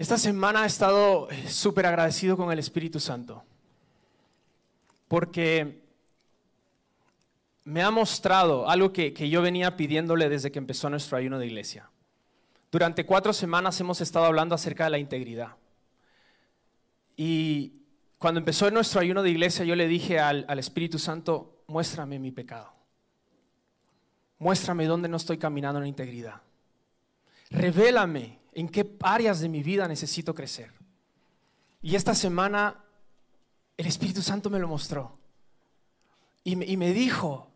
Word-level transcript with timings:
Esta 0.00 0.16
semana 0.16 0.64
he 0.64 0.66
estado 0.66 1.28
eh, 1.30 1.46
súper 1.46 1.84
agradecido 1.84 2.34
con 2.34 2.50
el 2.50 2.58
Espíritu 2.58 2.98
Santo, 2.98 3.44
porque 5.08 5.82
me 7.64 7.82
ha 7.82 7.90
mostrado 7.90 8.66
algo 8.66 8.94
que, 8.94 9.12
yo 9.28 9.42
venía 9.42 9.76
pidiéndole 9.76 10.30
desde 10.30 10.50
que 10.50 10.58
empezó 10.58 10.88
nuestro 10.88 11.18
ayuno 11.18 11.38
de 11.38 11.48
iglesia. 11.48 11.90
Durante 12.72 13.04
cuatro 13.04 13.34
semanas 13.34 13.78
hemos 13.78 14.00
estado 14.00 14.24
hablando 14.24 14.54
acerca 14.54 14.84
de 14.84 14.90
la 14.90 14.98
integridad. 14.98 15.56
Y 17.14 17.82
cuando 18.16 18.40
empezó 18.40 18.70
nuestro 18.70 19.02
ayuno 19.02 19.22
de 19.22 19.28
iglesia, 19.28 19.66
yo 19.66 19.76
le 19.76 19.86
dije 19.86 20.18
al, 20.18 20.46
al 20.48 20.58
Espíritu 20.58 20.98
Santo, 20.98 21.62
muéstrame 21.66 22.18
mi 22.18 22.30
pecado. 22.30 22.72
Muéstrame 24.38 24.86
dónde 24.86 25.10
no 25.10 25.18
estoy 25.18 25.36
caminando 25.36 25.78
en 25.78 25.88
integridad. 25.88 26.40
Revélame 27.50 28.39
en 28.52 28.68
qué 28.68 28.96
áreas 29.02 29.40
de 29.40 29.48
mi 29.48 29.62
vida 29.62 29.86
necesito 29.88 30.34
crecer. 30.34 30.72
Y 31.82 31.94
esta 31.94 32.14
semana 32.14 32.84
el 33.76 33.86
Espíritu 33.86 34.22
Santo 34.22 34.50
me 34.50 34.58
lo 34.58 34.68
mostró. 34.68 35.18
Y 36.42 36.56
me, 36.56 36.92
dijo, 36.92 37.52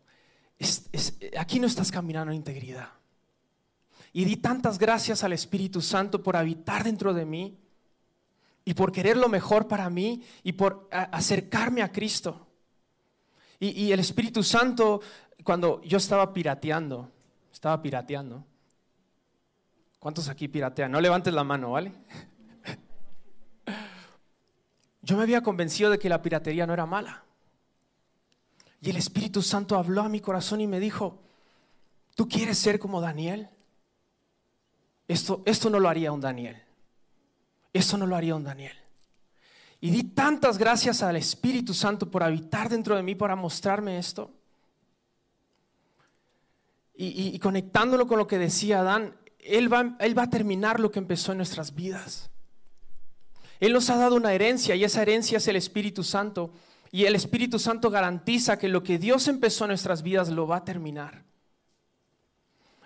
aquí 1.37 1.59
no 1.59 1.67
estás 1.67 1.91
caminando 1.91 2.31
en 2.31 2.37
integridad. 2.37 2.89
Y 4.13 4.25
di 4.25 4.37
tantas 4.37 4.77
gracias 4.77 5.23
al 5.23 5.33
Espíritu 5.33 5.81
Santo 5.81 6.23
por 6.23 6.37
habitar 6.37 6.83
dentro 6.83 7.13
de 7.13 7.25
mí 7.25 7.57
y 8.63 8.73
por 8.73 8.91
querer 8.91 9.17
lo 9.17 9.27
mejor 9.27 9.67
para 9.67 9.89
mí 9.89 10.23
y 10.43 10.53
por 10.53 10.87
acercarme 10.91 11.81
a 11.81 11.91
Cristo. 11.91 12.47
y 13.59 13.91
el 13.91 13.99
Espíritu 13.99 14.43
Santo, 14.43 15.01
cuando 15.43 15.81
yo 15.83 15.97
estaba 15.97 16.33
pirateando, 16.33 17.11
estaba 17.51 17.81
pirateando, 17.81 18.45
¿Cuántos 20.05 20.29
aquí 20.29 20.47
piratean? 20.47 20.91
No 20.91 21.01
levantes 21.01 21.33
la 21.33 21.43
mano, 21.43 21.71
¿vale? 21.71 21.91
Yo 25.01 25.17
me 25.17 25.23
había 25.23 25.41
convencido 25.41 25.89
de 25.89 25.97
que 25.97 26.09
la 26.09 26.21
piratería 26.21 26.67
no 26.67 26.73
era 26.73 26.85
mala. 26.85 27.23
Y 28.81 28.91
el 28.91 28.97
Espíritu 28.97 29.41
Santo 29.41 29.75
habló 29.75 30.03
a 30.03 30.09
mi 30.09 30.19
corazón 30.19 30.61
y 30.61 30.67
me 30.67 30.79
dijo, 30.79 31.23
¿tú 32.13 32.29
quieres 32.29 32.59
ser 32.59 32.77
como 32.77 33.01
Daniel? 33.01 33.49
Esto, 35.07 35.41
esto 35.43 35.71
no 35.71 35.79
lo 35.79 35.89
haría 35.89 36.11
un 36.11 36.21
Daniel. 36.21 36.61
Esto 37.73 37.97
no 37.97 38.05
lo 38.05 38.15
haría 38.15 38.35
un 38.35 38.43
Daniel. 38.43 38.77
Y 39.81 39.89
di 39.89 40.03
tantas 40.03 40.59
gracias 40.59 41.01
al 41.01 41.15
Espíritu 41.15 41.73
Santo 41.73 42.11
por 42.11 42.21
habitar 42.21 42.69
dentro 42.69 42.95
de 42.95 43.01
mí, 43.01 43.15
para 43.15 43.35
mostrarme 43.35 43.97
esto. 43.97 44.29
Y, 46.93 47.33
y 47.35 47.39
conectándolo 47.39 48.05
con 48.05 48.19
lo 48.19 48.27
que 48.27 48.37
decía 48.37 48.81
Adán, 48.81 49.15
él 49.45 49.71
va, 49.71 49.95
él 49.99 50.17
va 50.17 50.23
a 50.23 50.29
terminar 50.29 50.79
lo 50.79 50.91
que 50.91 50.99
empezó 50.99 51.31
en 51.31 51.37
nuestras 51.37 51.75
vidas. 51.75 52.29
Él 53.59 53.73
nos 53.73 53.89
ha 53.89 53.97
dado 53.97 54.15
una 54.15 54.33
herencia 54.33 54.75
y 54.75 54.83
esa 54.83 55.01
herencia 55.01 55.37
es 55.37 55.47
el 55.47 55.55
Espíritu 55.55 56.03
Santo. 56.03 56.51
Y 56.91 57.05
el 57.05 57.15
Espíritu 57.15 57.59
Santo 57.59 57.89
garantiza 57.89 58.57
que 58.57 58.67
lo 58.67 58.83
que 58.83 58.97
Dios 58.97 59.27
empezó 59.27 59.65
en 59.65 59.69
nuestras 59.69 60.01
vidas 60.01 60.29
lo 60.29 60.47
va 60.47 60.57
a 60.57 60.65
terminar. 60.65 61.23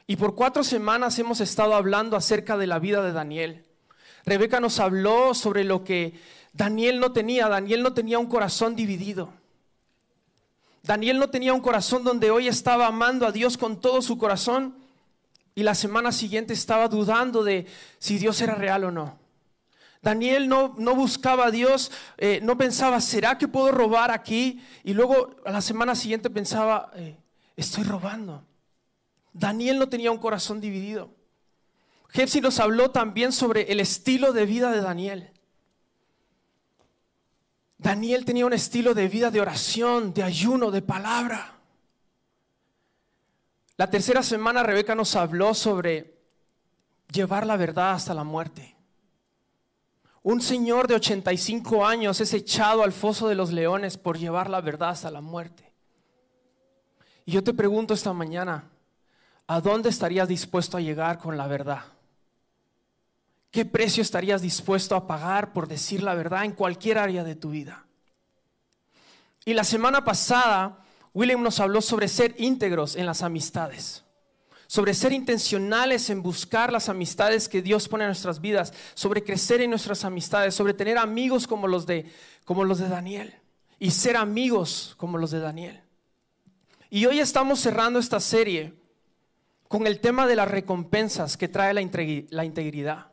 Y 0.07 0.15
por 0.15 0.35
cuatro 0.35 0.63
semanas 0.63 1.19
hemos 1.19 1.39
estado 1.41 1.75
hablando 1.75 2.17
acerca 2.17 2.57
de 2.57 2.67
la 2.67 2.79
vida 2.79 3.03
de 3.03 3.11
Daniel. 3.11 3.65
Rebeca 4.25 4.59
nos 4.59 4.79
habló 4.79 5.33
sobre 5.33 5.63
lo 5.63 5.83
que 5.83 6.19
Daniel 6.53 6.99
no 6.99 7.11
tenía. 7.11 7.47
Daniel 7.47 7.83
no 7.83 7.93
tenía 7.93 8.19
un 8.19 8.27
corazón 8.27 8.75
dividido. 8.75 9.31
Daniel 10.81 11.19
no 11.19 11.29
tenía 11.29 11.53
un 11.53 11.61
corazón 11.61 12.03
donde 12.03 12.31
hoy 12.31 12.47
estaba 12.47 12.87
amando 12.87 13.27
a 13.27 13.31
Dios 13.31 13.57
con 13.57 13.79
todo 13.79 14.01
su 14.01 14.17
corazón 14.17 14.75
y 15.59 15.63
la 15.63 15.75
semana 15.75 16.13
siguiente 16.13 16.53
estaba 16.53 16.87
dudando 16.87 17.43
de 17.43 17.65
si 17.97 18.17
Dios 18.17 18.39
era 18.39 18.55
real 18.55 18.85
o 18.85 18.91
no. 18.91 19.19
Daniel 20.01 20.47
no, 20.47 20.73
no 20.77 20.95
buscaba 20.95 21.47
a 21.47 21.51
Dios, 21.51 21.91
eh, 22.17 22.39
no 22.41 22.57
pensaba, 22.57 23.01
¿será 23.01 23.37
que 23.37 23.49
puedo 23.49 23.69
robar 23.73 24.09
aquí? 24.09 24.63
Y 24.85 24.93
luego 24.93 25.35
a 25.45 25.51
la 25.51 25.59
semana 25.59 25.95
siguiente 25.95 26.29
pensaba, 26.29 26.91
eh, 26.95 27.17
estoy 27.57 27.83
robando. 27.83 28.45
Daniel 29.33 29.79
no 29.79 29.89
tenía 29.89 30.11
un 30.11 30.17
corazón 30.17 30.61
dividido. 30.61 31.13
Jepsi 32.07 32.39
nos 32.39 32.61
habló 32.61 32.91
también 32.91 33.33
sobre 33.33 33.69
el 33.69 33.81
estilo 33.81 34.31
de 34.31 34.45
vida 34.45 34.71
de 34.71 34.79
Daniel. 34.79 35.29
Daniel 37.77 38.23
tenía 38.23 38.45
un 38.45 38.53
estilo 38.53 38.93
de 38.93 39.09
vida 39.09 39.29
de 39.29 39.41
oración, 39.41 40.13
de 40.13 40.23
ayuno, 40.23 40.71
de 40.71 40.81
palabra. 40.81 41.58
La 43.79 43.89
tercera 43.89 44.21
semana 44.21 44.61
Rebeca 44.61 44.93
nos 44.93 45.15
habló 45.15 45.53
sobre 45.53 46.13
llevar 47.13 47.47
la 47.47 47.55
verdad 47.55 47.93
hasta 47.93 48.13
la 48.13 48.25
muerte. 48.25 48.75
Un 50.21 50.41
señor 50.41 50.85
de 50.89 50.95
85 50.95 51.85
años 51.85 52.19
es 52.19 52.33
echado 52.33 52.83
al 52.83 52.91
foso 52.91 53.29
de 53.29 53.35
los 53.35 53.53
leones 53.53 53.97
por 53.97 54.17
llevar 54.17 54.49
la 54.49 54.59
verdad 54.59 54.89
hasta 54.89 55.09
la 55.09 55.21
muerte. 55.21 55.71
Y 57.25 57.31
yo 57.31 57.41
te 57.41 57.53
pregunto 57.53 57.93
esta 57.93 58.11
mañana, 58.11 58.65
¿a 59.47 59.61
dónde 59.61 59.87
estarías 59.87 60.27
dispuesto 60.27 60.75
a 60.75 60.81
llegar 60.81 61.17
con 61.17 61.37
la 61.37 61.47
verdad? 61.47 61.83
¿Qué 63.49 63.63
precio 63.63 64.01
estarías 64.01 64.41
dispuesto 64.41 64.93
a 64.93 65.07
pagar 65.07 65.53
por 65.53 65.69
decir 65.69 66.03
la 66.03 66.15
verdad 66.15 66.43
en 66.43 66.51
cualquier 66.51 66.97
área 66.97 67.23
de 67.23 67.35
tu 67.35 67.51
vida? 67.51 67.85
Y 69.45 69.53
la 69.53 69.63
semana 69.63 70.03
pasada 70.03 70.83
William 71.13 71.41
nos 71.41 71.59
habló 71.59 71.81
sobre 71.81 72.07
ser 72.07 72.35
íntegros 72.37 72.95
en 72.95 73.05
las 73.05 73.23
amistades, 73.23 74.03
sobre 74.67 74.93
ser 74.93 75.11
intencionales 75.11 76.09
en 76.09 76.21
buscar 76.21 76.71
las 76.71 76.89
amistades 76.89 77.49
que 77.49 77.61
Dios 77.61 77.87
pone 77.87 78.03
en 78.03 78.09
nuestras 78.09 78.39
vidas, 78.39 78.73
sobre 78.93 79.23
crecer 79.23 79.61
en 79.61 79.71
nuestras 79.71 80.05
amistades, 80.05 80.53
sobre 80.53 80.73
tener 80.73 80.97
amigos 80.97 81.47
como 81.47 81.67
los 81.67 81.85
de, 81.85 82.11
como 82.45 82.63
los 82.63 82.77
de 82.77 82.89
Daniel 82.89 83.33
y 83.79 83.91
ser 83.91 84.17
amigos 84.17 84.93
como 84.97 85.17
los 85.17 85.31
de 85.31 85.39
Daniel. 85.39 85.81
Y 86.91 87.05
hoy 87.05 87.19
estamos 87.19 87.59
cerrando 87.59 87.99
esta 87.99 88.19
serie 88.19 88.73
con 89.67 89.87
el 89.87 89.99
tema 89.99 90.27
de 90.27 90.35
las 90.35 90.49
recompensas 90.49 91.37
que 91.37 91.47
trae 91.47 91.73
la 91.73 92.43
integridad. 92.45 93.07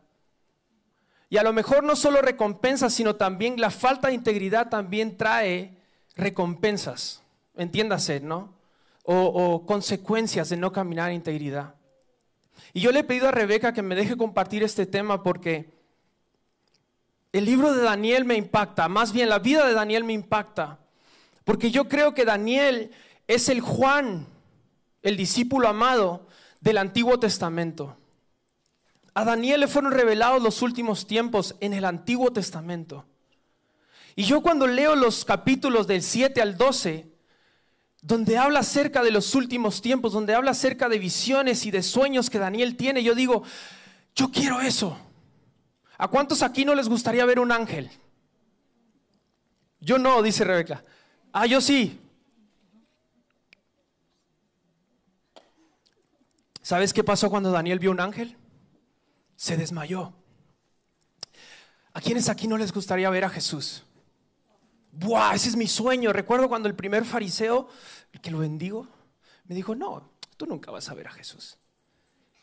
Y 1.28 1.38
a 1.38 1.42
lo 1.42 1.52
mejor 1.52 1.82
no 1.84 1.96
solo 1.96 2.22
recompensas, 2.22 2.94
sino 2.94 3.16
también 3.16 3.60
la 3.60 3.70
falta 3.70 4.08
de 4.08 4.14
integridad 4.14 4.68
también 4.68 5.16
trae 5.16 5.76
recompensas 6.14 7.22
entiéndase, 7.56 8.20
¿no? 8.20 8.54
O, 9.04 9.64
consecuencias 9.66 10.48
de 10.48 10.56
no 10.56 10.72
caminar 10.72 11.10
en 11.10 11.16
integridad. 11.16 11.74
Y 12.72 12.80
yo 12.80 12.90
le 12.90 13.00
he 13.00 13.04
pedido 13.04 13.28
a 13.28 13.32
Rebeca 13.32 13.72
que 13.72 13.82
me 13.82 13.94
deje 13.94 14.16
compartir 14.16 14.62
este 14.62 14.84
tema 14.86 15.22
porque 15.22 15.70
el 17.32 17.44
libro 17.44 17.72
de 17.72 17.82
Daniel 17.82 18.24
me 18.24 18.34
impacta, 18.34 18.88
más 18.88 19.12
bien 19.12 19.28
la 19.28 19.38
vida 19.38 19.66
de 19.66 19.74
Daniel 19.74 20.04
me 20.04 20.12
impacta, 20.12 20.78
porque 21.44 21.70
yo 21.70 21.88
creo 21.88 22.14
que 22.14 22.24
Daniel 22.24 22.90
es 23.28 23.48
el 23.48 23.60
Juan, 23.60 24.26
el 25.02 25.16
discípulo 25.16 25.68
amado 25.68 26.26
del 26.60 26.78
Antiguo 26.78 27.20
Testamento. 27.20 27.96
A 29.14 29.24
Daniel 29.24 29.60
le 29.60 29.68
fueron 29.68 29.92
revelados 29.92 30.42
los 30.42 30.62
últimos 30.62 31.06
tiempos 31.06 31.54
en 31.60 31.72
el 31.72 31.84
Antiguo 31.84 32.32
Testamento. 32.32 33.06
Y 34.14 34.24
yo 34.24 34.42
cuando 34.42 34.66
leo 34.66 34.96
los 34.96 35.24
capítulos 35.24 35.86
del 35.86 36.02
7 36.02 36.40
al 36.42 36.56
12, 36.56 37.15
donde 38.02 38.38
habla 38.38 38.60
acerca 38.60 39.02
de 39.02 39.10
los 39.10 39.34
últimos 39.34 39.82
tiempos, 39.82 40.12
donde 40.12 40.34
habla 40.34 40.52
acerca 40.52 40.88
de 40.88 40.98
visiones 40.98 41.66
y 41.66 41.70
de 41.70 41.82
sueños 41.82 42.30
que 42.30 42.38
Daniel 42.38 42.76
tiene, 42.76 43.02
yo 43.02 43.14
digo, 43.14 43.42
yo 44.14 44.30
quiero 44.30 44.60
eso. 44.60 44.98
¿A 45.98 46.08
cuántos 46.08 46.42
aquí 46.42 46.64
no 46.64 46.74
les 46.74 46.88
gustaría 46.88 47.24
ver 47.24 47.40
un 47.40 47.52
ángel? 47.52 47.90
Yo 49.80 49.98
no, 49.98 50.22
dice 50.22 50.44
Rebeca. 50.44 50.84
Ah, 51.32 51.46
yo 51.46 51.60
sí. 51.60 52.00
¿Sabes 56.60 56.92
qué 56.92 57.04
pasó 57.04 57.30
cuando 57.30 57.52
Daniel 57.52 57.78
vio 57.78 57.92
un 57.92 58.00
ángel? 58.00 58.36
Se 59.36 59.56
desmayó. 59.56 60.12
¿A 61.92 62.00
quiénes 62.00 62.28
aquí 62.28 62.46
no 62.48 62.58
les 62.58 62.72
gustaría 62.72 63.08
ver 63.08 63.24
a 63.24 63.30
Jesús? 63.30 63.85
¡Buah! 64.98 65.34
Ese 65.34 65.50
es 65.50 65.56
mi 65.56 65.66
sueño. 65.66 66.12
Recuerdo 66.12 66.48
cuando 66.48 66.68
el 66.68 66.74
primer 66.74 67.04
fariseo, 67.04 67.68
el 68.12 68.20
que 68.20 68.30
lo 68.30 68.38
bendigo, 68.38 68.88
me 69.44 69.54
dijo, 69.54 69.74
no, 69.74 70.10
tú 70.36 70.46
nunca 70.46 70.70
vas 70.70 70.88
a 70.88 70.94
ver 70.94 71.06
a 71.08 71.12
Jesús. 71.12 71.58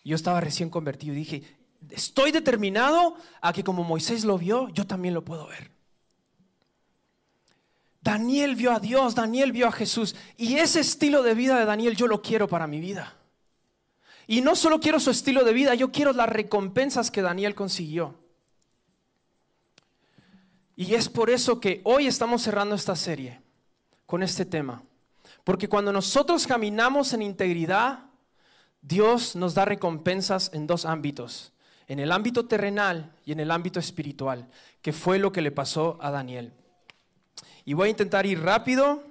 Yo 0.03 0.15
estaba 0.15 0.39
recién 0.39 0.69
convertido 0.69 1.13
y 1.13 1.17
dije, 1.17 1.43
estoy 1.89 2.31
determinado 2.31 3.15
a 3.41 3.53
que 3.53 3.63
como 3.63 3.83
Moisés 3.83 4.23
lo 4.23 4.37
vio, 4.37 4.69
yo 4.69 4.85
también 4.85 5.13
lo 5.13 5.25
puedo 5.25 5.47
ver. 5.47 5.71
Daniel 8.01 8.55
vio 8.55 8.73
a 8.73 8.79
Dios, 8.79 9.15
Daniel 9.15 9.51
vio 9.51 9.67
a 9.67 9.71
Jesús. 9.71 10.15
Y 10.37 10.55
ese 10.55 10.81
estilo 10.81 11.23
de 11.23 11.33
vida 11.33 11.57
de 11.57 11.65
Daniel 11.65 11.95
yo 11.95 12.07
lo 12.07 12.21
quiero 12.21 12.47
para 12.47 12.67
mi 12.67 12.79
vida. 12.79 13.15
Y 14.27 14.41
no 14.41 14.55
solo 14.55 14.79
quiero 14.79 14.99
su 14.99 15.09
estilo 15.09 15.43
de 15.43 15.53
vida, 15.53 15.73
yo 15.73 15.91
quiero 15.91 16.13
las 16.13 16.29
recompensas 16.29 17.09
que 17.09 17.21
Daniel 17.21 17.55
consiguió. 17.55 18.22
Y 20.75 20.95
es 20.95 21.09
por 21.09 21.29
eso 21.29 21.59
que 21.59 21.81
hoy 21.83 22.07
estamos 22.07 22.41
cerrando 22.41 22.75
esta 22.75 22.95
serie 22.95 23.41
con 24.05 24.23
este 24.23 24.45
tema. 24.45 24.83
Porque 25.43 25.69
cuando 25.69 25.91
nosotros 25.91 26.47
caminamos 26.47 27.13
en 27.13 27.21
integridad, 27.21 28.05
Dios 28.81 29.35
nos 29.35 29.53
da 29.53 29.65
recompensas 29.65 30.49
en 30.53 30.67
dos 30.67 30.85
ámbitos, 30.85 31.53
en 31.87 31.99
el 31.99 32.11
ámbito 32.11 32.45
terrenal 32.45 33.13
y 33.25 33.33
en 33.33 33.39
el 33.39 33.51
ámbito 33.51 33.79
espiritual, 33.79 34.49
que 34.81 34.93
fue 34.93 35.19
lo 35.19 35.31
que 35.31 35.41
le 35.41 35.51
pasó 35.51 35.97
a 36.01 36.11
Daniel. 36.11 36.53
Y 37.65 37.73
voy 37.73 37.87
a 37.87 37.91
intentar 37.91 38.25
ir 38.25 38.41
rápido 38.41 39.03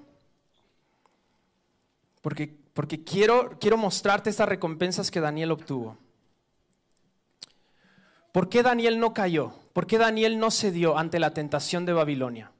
porque, 2.21 2.55
porque 2.73 3.03
quiero, 3.03 3.57
quiero 3.59 3.77
mostrarte 3.77 4.29
estas 4.29 4.49
recompensas 4.49 5.11
que 5.11 5.19
Daniel 5.19 5.51
obtuvo. 5.51 5.97
¿Por 8.31 8.49
qué 8.49 8.63
Daniel 8.63 8.99
no 8.99 9.13
cayó? 9.13 9.53
¿Por 9.73 9.87
qué 9.87 9.97
Daniel 9.97 10.39
no 10.39 10.51
cedió 10.51 10.97
ante 10.97 11.19
la 11.19 11.31
tentación 11.31 11.85
de 11.85 11.93
Babilonia? 11.93 12.51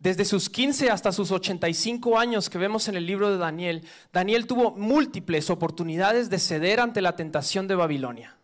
Desde 0.00 0.24
sus 0.24 0.48
15 0.48 0.90
hasta 0.90 1.10
sus 1.10 1.32
85 1.32 2.18
años 2.18 2.50
que 2.50 2.58
vemos 2.58 2.86
en 2.88 2.96
el 2.96 3.06
libro 3.06 3.30
de 3.30 3.38
Daniel, 3.38 3.84
Daniel 4.12 4.46
tuvo 4.46 4.72
múltiples 4.72 5.50
oportunidades 5.50 6.30
de 6.30 6.38
ceder 6.38 6.80
ante 6.80 7.00
la 7.00 7.16
tentación 7.16 7.66
de 7.66 7.74
Babilonia. 7.74 8.36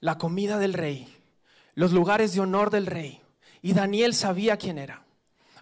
La 0.00 0.18
comida 0.18 0.58
del 0.58 0.74
rey, 0.74 1.08
los 1.74 1.92
lugares 1.92 2.34
de 2.34 2.40
honor 2.40 2.70
del 2.70 2.86
rey. 2.86 3.20
Y 3.62 3.72
Daniel 3.72 4.14
sabía 4.14 4.58
quién 4.58 4.78
era. 4.78 5.04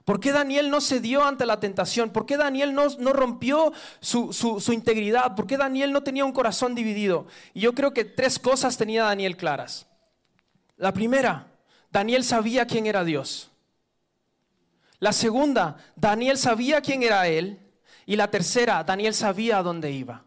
¿Por 0.05 0.21
qué 0.21 0.33
Daniel 0.33 0.71
no 0.71 0.81
cedió 0.81 1.25
ante 1.25 1.47
la 1.47 1.61
tentación? 1.61 2.11
¿Por 2.11 2.27
qué 2.27 2.37
Daniel 2.37 2.75
no, 2.75 3.13
rompió 3.13 3.73
su, 4.01 4.33
su, 4.33 4.73
integridad? 4.73 5.35
¿Por 5.35 5.47
qué 5.47 5.57
Daniel 5.57 5.93
no 5.93 6.03
tenía 6.03 6.25
un 6.25 6.33
corazón 6.33 6.75
dividido? 6.75 7.27
Y 7.55 7.61
yo 7.61 7.75
creo 7.75 7.95
que 7.95 8.05
tres 8.05 8.39
cosas 8.39 8.77
tenía 8.77 9.05
Daniel 9.05 9.37
claras. 9.37 9.87
La 10.77 10.93
primera, 10.93 11.47
Daniel 11.91 12.25
sabía 12.25 12.67
quién 12.67 12.87
era 12.87 13.05
Dios. 13.05 13.51
La 14.99 15.13
segunda, 15.13 15.77
Daniel 15.97 16.39
sabía 16.39 16.81
quién 16.81 17.03
era 17.03 17.29
Él. 17.29 17.61
Y 18.07 18.17
la 18.17 18.31
tercera, 18.31 18.85
Daniel 18.85 19.15
sabía 19.15 19.59
a 19.59 19.63
dónde 19.63 19.91
iba. 19.91 20.25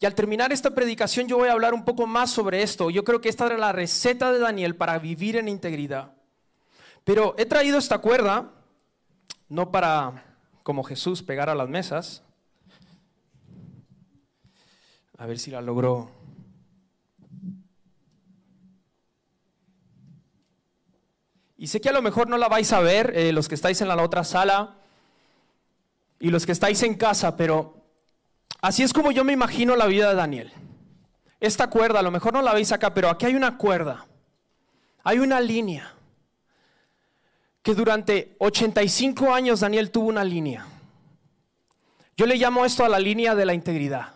Y 0.00 0.06
al 0.06 0.14
terminar 0.14 0.52
esta 0.52 0.74
predicación 0.74 1.26
yo 1.26 1.38
voy 1.38 1.48
a 1.48 1.52
hablar 1.52 1.74
un 1.74 1.84
poco 1.84 2.06
más 2.06 2.30
sobre 2.30 2.62
esto. 2.62 2.90
Yo 2.90 3.04
creo 3.04 3.20
que 3.20 3.28
esta 3.28 3.46
era 3.46 3.58
la 3.58 3.72
receta 3.72 4.32
de 4.32 4.38
Daniel 4.38 4.76
para 4.76 4.98
vivir 4.98 5.36
en 5.36 5.48
integridad. 5.48 6.12
Pero 7.04 7.34
he 7.38 7.46
traído 7.46 7.78
esta 7.78 7.98
cuerda 7.98 8.52
no 9.48 9.70
para, 9.72 10.36
como 10.62 10.84
Jesús, 10.84 11.22
pegar 11.22 11.48
a 11.48 11.54
las 11.54 11.68
mesas. 11.68 12.22
A 15.16 15.26
ver 15.26 15.38
si 15.38 15.50
la 15.50 15.60
logró. 15.60 16.17
Y 21.58 21.66
sé 21.66 21.80
que 21.80 21.88
a 21.88 21.92
lo 21.92 22.02
mejor 22.02 22.28
no 22.28 22.38
la 22.38 22.48
vais 22.48 22.72
a 22.72 22.78
ver, 22.78 23.12
eh, 23.16 23.32
los 23.32 23.48
que 23.48 23.56
estáis 23.56 23.80
en 23.80 23.88
la 23.88 24.00
otra 24.00 24.22
sala 24.22 24.76
y 26.20 26.30
los 26.30 26.46
que 26.46 26.52
estáis 26.52 26.84
en 26.84 26.94
casa, 26.94 27.36
pero 27.36 27.82
así 28.60 28.84
es 28.84 28.92
como 28.92 29.10
yo 29.10 29.24
me 29.24 29.32
imagino 29.32 29.74
la 29.74 29.86
vida 29.86 30.08
de 30.08 30.14
Daniel. 30.14 30.52
Esta 31.40 31.68
cuerda, 31.68 31.98
a 31.98 32.02
lo 32.02 32.12
mejor 32.12 32.32
no 32.32 32.42
la 32.42 32.54
veis 32.54 32.70
acá, 32.70 32.94
pero 32.94 33.10
aquí 33.10 33.26
hay 33.26 33.34
una 33.34 33.58
cuerda, 33.58 34.06
hay 35.02 35.18
una 35.18 35.40
línea 35.40 35.94
que 37.60 37.74
durante 37.74 38.36
85 38.38 39.34
años 39.34 39.60
Daniel 39.60 39.90
tuvo 39.90 40.08
una 40.08 40.22
línea. 40.22 40.64
Yo 42.16 42.26
le 42.26 42.36
llamo 42.36 42.64
esto 42.64 42.84
a 42.84 42.88
la 42.88 43.00
línea 43.00 43.34
de 43.34 43.44
la 43.44 43.54
integridad. 43.54 44.14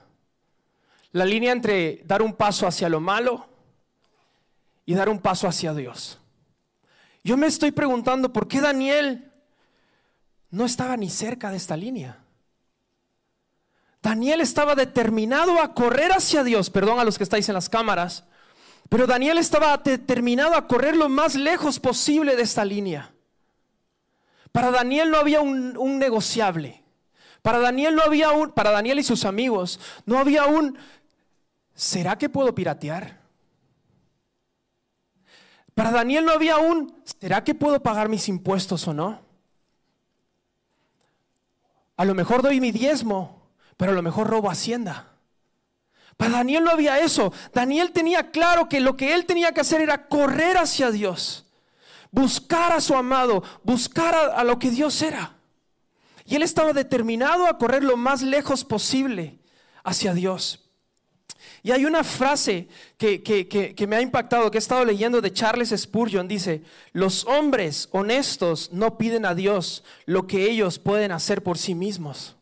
La 1.11 1.25
línea 1.25 1.51
entre 1.51 2.03
dar 2.05 2.23
un 2.23 2.35
paso 2.35 2.69
hacia 2.69 2.89
lo 2.89 3.01
malo 3.01 3.49
y 4.87 4.95
dar 4.95 5.09
un 5.09 5.19
paso 5.19 5.49
hacia 5.49 5.75
Dios. 5.75 6.22
Yo 7.25 7.37
me 7.37 7.47
estoy 7.47 7.71
preguntando 7.71 8.33
por 8.33 8.49
qué 8.49 8.61
Daniel 8.61 9.31
no 10.51 10.65
estaba 10.65 10.97
ni 10.97 11.09
cerca 11.09 11.51
de 11.51 11.57
esta 11.57 11.77
línea. 11.77 12.19
Daniel 14.03 14.41
estaba 14.41 14.75
determinado 14.75 15.61
a 15.61 15.75
correr 15.75 16.11
hacia 16.11 16.43
Dios, 16.43 16.71
perdón 16.71 16.99
a 16.99 17.05
los 17.05 17.17
que 17.17 17.25
estáis 17.25 17.49
en 17.49 17.55
las 17.55 17.69
cámaras, 17.69 18.25
pero 18.89 19.07
Daniel 19.07 19.39
estaba 19.39 19.77
determinado 19.79 20.57
a 20.57 20.67
correr 20.67 20.97
lo 20.97 21.09
más 21.09 21.37
lejos 21.37 21.79
posible 21.79 22.35
de 22.35 22.43
esta 22.43 22.65
línea. 22.65 23.13
Para 24.51 24.71
Daniel 24.71 25.11
no 25.11 25.19
había 25.19 25.41
un, 25.41 25.99
negociable. 25.99 26.83
Para 27.41 27.61
Daniel 27.61 27.95
no 27.95 28.03
había 28.03 28.33
un, 28.33 28.51
para 28.51 28.71
Daniel 28.71 28.99
y 28.99 29.05
sus 29.05 29.25
amigos, 29.25 29.81
no 30.05 30.19
había 30.19 30.47
un, 30.47 30.77
¿será 31.75 32.19
que 32.19 32.29
puedo 32.29 32.55
piratear? 32.55 33.22
Para 35.75 35.91
Daniel 35.91 36.25
no 36.25 36.33
había 36.33 36.59
un, 36.59 37.03
¿será 37.21 37.45
que 37.45 37.55
puedo 37.55 37.83
pagar 37.83 38.09
mis 38.09 38.29
impuestos 38.29 38.87
o 38.89 38.95
no? 38.95 39.21
A 41.97 42.05
lo 42.05 42.15
mejor 42.15 42.43
doy 42.43 42.61
mi 42.61 42.73
diezmo, 42.73 43.51
pero 43.77 43.93
a 43.93 43.95
lo 43.95 44.03
mejor 44.03 44.29
robo 44.29 44.51
hacienda. 44.51 45.09
Para 46.17 46.33
Daniel 46.33 46.65
no 46.65 46.71
había 46.71 47.01
eso. 47.01 47.33
Daniel 47.55 47.93
tenía 47.93 48.31
claro 48.31 48.69
que 48.69 48.81
lo 48.81 48.97
que 48.97 49.15
él 49.15 49.25
tenía 49.25 49.53
que 49.53 49.61
hacer 49.63 49.81
era 49.81 50.09
correr 50.09 50.57
hacia 50.57 50.91
Dios 50.91 51.47
buscar 52.13 52.73
a 52.73 52.81
su 52.81 52.95
amado, 52.95 53.43
buscar 53.65 54.15
a, 54.15 54.45
lo 54.45 54.61
que 54.61 54.71
Dios 54.71 55.03
era. 55.03 55.35
Y 56.25 56.37
él 56.37 56.43
estaba 56.43 56.73
determinado 56.73 57.49
a 57.49 57.59
correr 57.59 57.83
lo 57.83 57.97
más 57.97 58.23
lejos 58.23 58.65
posible 58.65 59.41
hacia 59.83 60.15
Dios. 60.15 60.62
Y 61.65 61.71
hay 61.71 61.85
una 61.85 62.03
frase 62.03 62.67
que, 62.99 63.23
que, 63.23 63.87
me 63.87 63.97
ha 63.97 64.01
impactado, 64.01 64.51
que 64.51 64.59
he 64.59 64.61
estado 64.61 64.85
leyendo 64.85 65.21
de 65.21 65.33
Charles 65.33 65.73
Spurgeon. 65.77 66.27
Dice, 66.27 66.63
los 66.93 67.25
hombres 67.25 67.89
honestos 67.93 68.71
no 68.73 68.99
piden 68.99 69.25
a 69.25 69.35
Dios 69.35 69.85
lo 70.05 70.27
que 70.27 70.51
ellos 70.51 70.81
pueden 70.81 71.13
hacer 71.13 71.43
por 71.43 71.59
sí 71.59 71.77
mismos. 71.77 72.35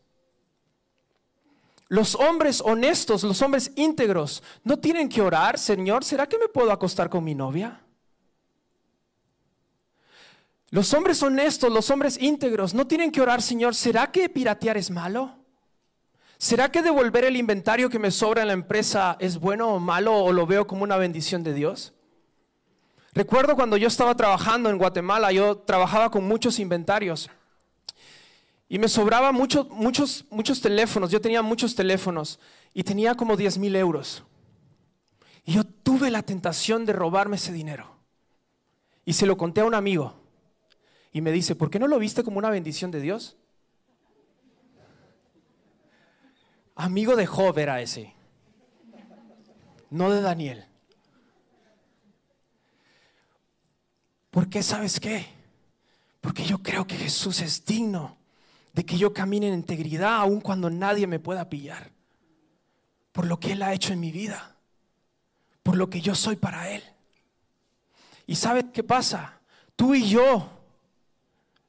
Los 1.89 2.15
hombres 2.15 2.63
honestos, 2.65 3.23
los 3.25 3.43
hombres 3.43 3.73
íntegros, 3.75 4.43
no 4.65 4.79
tienen 4.79 5.09
que 5.09 5.21
orar, 5.21 5.59
Señor, 5.59 6.05
¿será 6.05 6.27
que 6.27 6.39
me 6.39 6.49
puedo 6.49 6.73
acostar 6.73 7.11
con 7.11 7.23
mi 7.25 7.35
novia? 7.35 7.81
Los 10.71 10.95
hombres 10.95 11.21
honestos, 11.23 11.71
los 11.71 11.91
hombres 11.91 12.17
íntegros, 12.23 12.73
no 12.75 12.87
tienen 12.87 13.11
que 13.11 13.21
orar, 13.21 13.43
Señor, 13.43 13.75
¿será 13.75 14.11
que 14.11 14.29
piratear 14.29 14.77
es 14.77 14.89
malo? 14.89 15.40
¿Será 16.41 16.73
que 16.73 16.81
devolver 16.81 17.27
el 17.27 17.37
inventario 17.37 17.91
que 17.91 17.99
me 17.99 18.11
sobra 18.11 18.41
en 18.41 18.49
la 18.49 18.55
empresa 18.55 19.15
es 19.21 19.39
bueno 19.39 19.75
o 19.75 19.79
malo 19.79 20.17
o 20.17 20.33
lo 20.33 20.47
veo 20.47 20.67
como 20.67 20.85
una 20.85 20.97
bendición 20.97 21.45
de 21.45 21.53
Dios? 21.53 21.93
Recuerdo 23.13 23.57
cuando 23.57 23.77
yo 23.77 23.87
estaba 23.87 24.15
trabajando 24.15 24.71
en 24.71 24.79
Guatemala, 24.79 25.33
yo 25.33 25.59
trabajaba 25.59 26.11
con 26.11 26.25
muchos 26.25 26.59
inventarios 26.59 27.29
y 28.71 28.79
me 28.79 28.89
sobraba 28.89 29.33
muchos, 29.33 29.69
muchos, 29.69 30.25
muchos 30.31 30.63
teléfonos, 30.63 31.11
yo 31.11 31.21
tenía 31.21 31.43
muchos 31.43 31.75
teléfonos 31.75 32.41
y 32.73 32.85
tenía 32.85 33.15
como 33.17 33.37
10 33.37 33.59
mil 33.59 33.77
euros. 33.77 34.25
Y 35.45 35.53
yo 35.53 35.65
tuve 35.65 36.11
la 36.11 36.23
tentación 36.23 36.87
de 36.87 36.95
robarme 36.95 37.37
ese 37.37 37.53
dinero. 37.53 37.99
Y 39.05 39.13
se 39.13 39.27
lo 39.27 39.37
conté 39.37 39.61
a 39.61 39.67
un 39.67 39.75
amigo 39.75 40.15
y 41.13 41.21
me 41.21 41.33
dice, 41.33 41.55
¿por 41.55 41.69
qué 41.69 41.79
no 41.79 41.87
lo 41.87 41.99
viste 41.99 42.25
como 42.25 42.39
una 42.39 42.49
bendición 42.49 42.91
de 42.91 43.03
Dios? 43.03 43.37
Amigo 46.81 47.15
de 47.15 47.27
Job 47.27 47.59
era 47.59 47.83
ese, 47.83 48.15
no 49.91 50.11
de 50.11 50.23
Daniel. 50.23 50.65
¿Por 54.31 54.49
qué 54.49 54.63
sabes 54.63 54.99
qué? 54.99 55.27
Porque 56.23 56.43
yo 56.43 56.63
creo 56.63 56.87
que 56.87 56.97
Jesús 56.97 57.43
es 57.43 57.67
digno 57.67 58.17
de 58.73 58.87
que 58.87 58.97
yo 58.97 59.13
camine 59.13 59.49
en 59.49 59.55
integridad 59.55 60.15
aun 60.15 60.41
cuando 60.41 60.71
nadie 60.71 61.07
me 61.07 61.19
pueda 61.19 61.51
pillar. 61.51 61.91
Por 63.13 63.27
lo 63.27 63.39
que 63.39 63.53
Él 63.53 63.63
ha 63.63 63.75
hecho 63.75 63.93
en 63.93 64.01
mi 64.01 64.11
vida. 64.11 64.57
Por 65.63 65.77
lo 65.77 65.91
que 65.91 66.01
yo 66.01 66.15
soy 66.15 66.37
para 66.37 66.71
Él. 66.71 66.83
¿Y 68.27 68.37
sabes 68.37 68.65
qué 68.73 68.83
pasa? 68.83 69.39
Tú 69.77 69.95
y 69.95 70.09
yo 70.09 70.49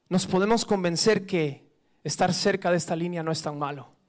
nos 0.08 0.26
podemos 0.26 0.64
convencer 0.64 1.26
que 1.26 1.70
estar 2.02 2.34
cerca 2.34 2.72
de 2.72 2.78
esta 2.78 2.96
línea 2.96 3.24
no 3.24 3.34
es 3.34 3.42
tan 3.42 3.60
malo. 3.60 4.00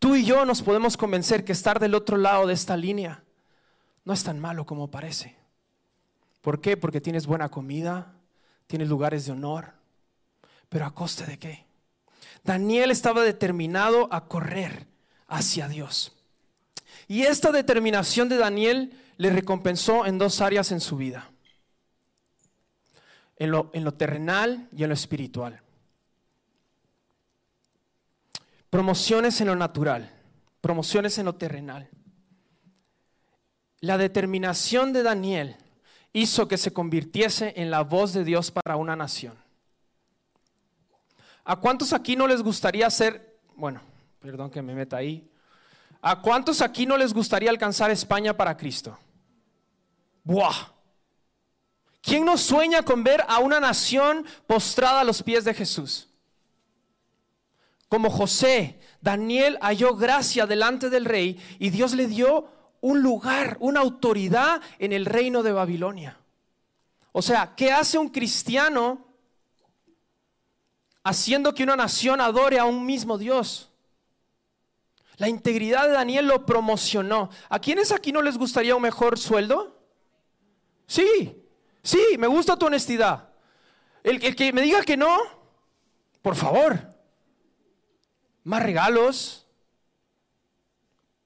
Tú 0.00 0.16
y 0.16 0.24
yo 0.24 0.44
nos 0.44 0.62
podemos 0.62 0.96
convencer 0.96 1.44
que 1.44 1.52
estar 1.52 1.78
del 1.78 1.94
otro 1.94 2.16
lado 2.16 2.48
de 2.48 2.54
esta 2.54 2.76
línea 2.76 3.22
no 4.04 4.12
es 4.12 4.24
tan 4.24 4.40
malo 4.40 4.66
como 4.66 4.90
parece. 4.90 5.36
¿Por 6.40 6.60
qué? 6.60 6.76
Porque 6.76 7.00
tienes 7.00 7.26
buena 7.26 7.48
comida, 7.48 8.12
tienes 8.66 8.88
lugares 8.88 9.26
de 9.26 9.32
honor, 9.32 9.74
pero 10.68 10.86
a 10.86 10.94
costa 10.94 11.24
de 11.24 11.38
qué? 11.38 11.64
Daniel 12.42 12.90
estaba 12.90 13.22
determinado 13.22 14.12
a 14.12 14.26
correr 14.26 14.88
hacia 15.28 15.68
Dios. 15.68 16.16
Y 17.06 17.22
esta 17.22 17.52
determinación 17.52 18.28
de 18.28 18.38
Daniel 18.38 18.92
le 19.18 19.30
recompensó 19.30 20.04
en 20.04 20.18
dos 20.18 20.40
áreas 20.40 20.72
en 20.72 20.80
su 20.80 20.96
vida 20.96 21.30
en 23.40 23.50
lo, 23.84 23.94
terrenal 23.94 24.68
y 24.76 24.82
en 24.82 24.90
lo 24.90 24.94
espiritual. 24.94 25.60
Promociones 28.70 29.40
en 29.40 29.48
lo 29.48 29.56
natural, 29.56 30.12
promociones 30.60 31.18
en 31.18 31.26
lo 31.26 31.34
terrenal. 31.34 31.90
La 33.80 33.98
determinación 33.98 34.92
de 34.92 35.02
Daniel 35.02 35.56
hizo 36.12 36.46
que 36.46 36.56
se 36.56 36.72
convirtiese 36.72 37.52
en 37.56 37.70
la 37.70 37.82
voz 37.82 38.12
de 38.12 38.24
Dios 38.24 38.50
para 38.52 38.76
una 38.76 38.94
nación. 38.94 39.36
¿A 41.44 41.56
cuántos 41.56 41.92
aquí 41.92 42.14
no 42.14 42.28
les 42.28 42.42
gustaría 42.42 42.88
ser, 42.90 43.40
bueno, 43.56 43.80
perdón 44.20 44.50
que 44.50 44.62
me 44.62 44.74
meta 44.74 44.98
ahí, 44.98 45.28
¿a 46.00 46.20
cuántos 46.20 46.60
aquí 46.60 46.86
no 46.86 46.96
les 46.96 47.12
gustaría 47.12 47.50
alcanzar 47.50 47.90
España 47.90 48.36
para 48.36 48.56
Cristo? 48.56 48.96
¡Buah! 50.22 50.54
¿Quién 52.02 52.24
no 52.24 52.38
sueña 52.38 52.82
con 52.82 53.02
ver 53.02 53.24
a 53.26 53.40
una 53.40 53.58
nación 53.58 54.24
postrada 54.46 55.00
a 55.00 55.04
los 55.04 55.22
pies 55.22 55.44
de 55.44 55.54
Jesús? 55.54 56.09
Como 57.90 58.08
José, 58.08 58.78
Daniel 59.00 59.58
halló 59.60 59.96
gracia 59.96 60.46
delante 60.46 60.90
del 60.90 61.04
rey 61.04 61.42
y 61.58 61.70
Dios 61.70 61.92
le 61.94 62.06
dio 62.06 62.48
un 62.80 63.02
lugar, 63.02 63.56
una 63.58 63.80
autoridad 63.80 64.62
en 64.78 64.92
el 64.92 65.06
reino 65.06 65.42
de 65.42 65.50
Babilonia. 65.50 66.16
O 67.10 67.20
sea, 67.20 67.52
¿qué 67.56 67.72
hace 67.72 67.98
un 67.98 68.08
cristiano 68.08 69.08
haciendo 71.02 71.52
que 71.52 71.64
una 71.64 71.74
nación 71.74 72.20
adore 72.20 72.60
a 72.60 72.64
un 72.64 72.86
mismo 72.86 73.18
Dios? 73.18 73.72
La 75.16 75.28
integridad 75.28 75.88
de 75.88 75.94
Daniel 75.94 76.28
lo 76.28 76.46
promocionó. 76.46 77.28
¿A 77.48 77.58
quiénes 77.58 77.90
aquí 77.90 78.12
no 78.12 78.22
les 78.22 78.38
gustaría 78.38 78.76
un 78.76 78.82
mejor 78.82 79.18
sueldo? 79.18 79.76
Sí, 80.86 81.44
sí, 81.82 82.00
me 82.20 82.28
gusta 82.28 82.56
tu 82.56 82.66
honestidad. 82.66 83.30
El, 84.04 84.24
el 84.24 84.36
que 84.36 84.52
me 84.52 84.62
diga 84.62 84.80
que 84.82 84.96
no, 84.96 85.18
por 86.22 86.36
favor, 86.36 86.89
más 88.44 88.62
regalos 88.62 89.46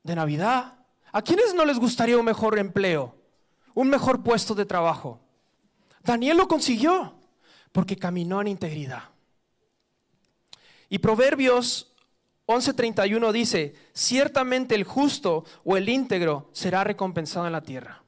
de 0.03 0.15
Navidad. 0.15 0.79
¿A 1.13 1.23
quiénes 1.23 1.55
no 1.55 1.65
les 1.65 1.79
gustaría 1.79 2.19
un 2.19 2.25
mejor 2.25 2.59
empleo? 2.59 3.17
Un 3.75 3.89
mejor 3.89 4.23
puesto 4.23 4.55
de 4.55 4.67
trabajo. 4.67 5.21
Daniel 6.03 6.37
lo 6.37 6.49
consiguió 6.49 7.15
porque 7.73 7.97
caminó 7.97 8.41
en 8.41 8.49
integridad. 8.49 9.05
Y 10.89 10.99
Proverbios 10.99 11.93
11:31 12.47 13.33
dice, 13.33 13.75
ciertamente 13.95 14.75
el 14.75 14.85
justo 14.85 15.45
o 15.65 15.77
el 15.77 15.89
íntegro 15.89 16.51
será 16.53 16.85
recompensado 16.85 17.47
en 17.47 17.53
la 17.53 17.63
tierra. 17.63 18.03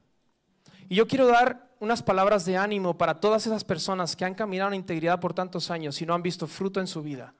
Y 0.88 0.96
yo 0.96 1.08
quiero 1.08 1.26
dar 1.26 1.74
unas 1.80 2.02
palabras 2.02 2.44
de 2.44 2.56
ánimo 2.56 2.96
para 2.96 3.20
todas 3.20 3.46
esas 3.46 3.64
personas 3.64 4.14
que 4.14 4.24
han 4.24 4.34
caminado 4.34 4.70
en 4.70 4.76
integridad 4.76 5.20
por 5.20 5.34
tantos 5.34 5.70
años 5.70 6.00
y 6.00 6.06
no 6.06 6.14
han 6.14 6.22
visto 6.22 6.46
fruto 6.46 6.80
en 6.80 6.86
su 6.86 7.02
vida. 7.02 7.34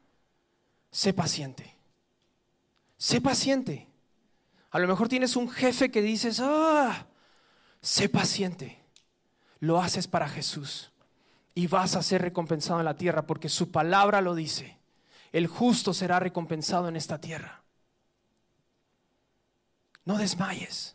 Sé 0.90 1.12
paciente. 1.12 1.74
Sé 2.96 3.20
paciente. 3.20 3.88
A 4.70 4.78
lo 4.78 4.88
mejor 4.88 5.08
tienes 5.08 5.36
un 5.36 5.48
jefe 5.50 5.90
que 5.90 6.02
dices, 6.02 6.40
ah, 6.42 7.06
sé 7.80 8.08
paciente. 8.08 8.82
Lo 9.60 9.80
haces 9.80 10.06
para 10.06 10.28
Jesús 10.28 10.92
y 11.54 11.66
vas 11.66 11.96
a 11.96 12.02
ser 12.02 12.20
recompensado 12.20 12.78
en 12.80 12.84
la 12.84 12.96
tierra 12.96 13.26
porque 13.26 13.48
su 13.48 13.70
palabra 13.70 14.20
lo 14.20 14.34
dice. 14.34 14.78
El 15.32 15.46
justo 15.46 15.94
será 15.94 16.20
recompensado 16.20 16.88
en 16.88 16.96
esta 16.96 17.20
tierra. 17.20 17.62
No 20.04 20.18
desmayes. 20.18 20.94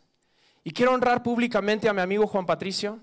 Y 0.64 0.72
quiero 0.72 0.92
honrar 0.92 1.22
públicamente 1.22 1.88
a 1.88 1.92
mi 1.92 2.00
amigo 2.00 2.26
Juan 2.26 2.46
Patricio. 2.46 3.00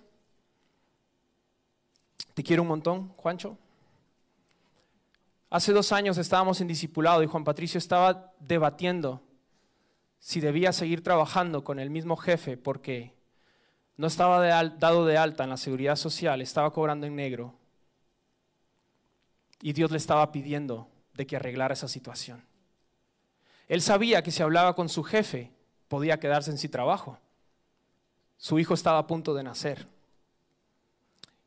Te 2.34 2.44
quiero 2.44 2.62
un 2.62 2.70
montón, 2.70 3.10
Juancho. 3.18 3.58
Hace 5.50 5.74
dos 5.74 5.92
años 5.92 6.18
estábamos 6.18 6.62
en 6.62 6.68
discipulado 6.68 7.24
y 7.24 7.28
Juan 7.28 7.44
Patricio 7.44 7.80
estaba 7.80 8.34
debatiendo 8.40 9.24
si 10.20 10.42
debía 10.42 10.72
seguir 10.74 11.02
trabajando 11.02 11.64
con 11.64 11.80
el 11.80 11.90
mismo 11.90 12.18
jefe 12.18 12.58
porque 12.58 13.16
no 13.98 14.08
estaba 14.08 14.46
dado 14.70 15.06
de 15.06 15.18
alta 15.18 15.44
en 15.44 15.50
la 15.50 15.58
seguridad 15.58 15.96
social, 15.96 16.42
estaba 16.42 16.72
cobrando 16.72 17.08
en 17.08 17.16
negro. 17.16 17.56
Y 19.62 19.74
Dios 19.74 19.92
le 19.92 19.98
estaba 19.98 20.32
pidiendo 20.32 20.88
de 21.16 21.26
que 21.26 21.36
arreglara 21.36 21.74
esa 21.74 21.88
situación. 21.88 22.44
Él 23.68 23.82
sabía 23.82 24.22
que 24.22 24.32
si 24.32 24.44
hablaba 24.44 24.76
con 24.76 24.88
su 24.88 25.04
jefe 25.04 25.52
podía 25.88 26.20
quedarse 26.20 26.52
en 26.52 26.58
sin 26.58 26.72
trabajo. 26.72 27.18
Su 28.38 28.60
hijo 28.60 28.74
estaba 28.74 29.00
a 29.00 29.08
punto 29.08 29.34
de 29.34 29.44
nacer. 29.44 29.88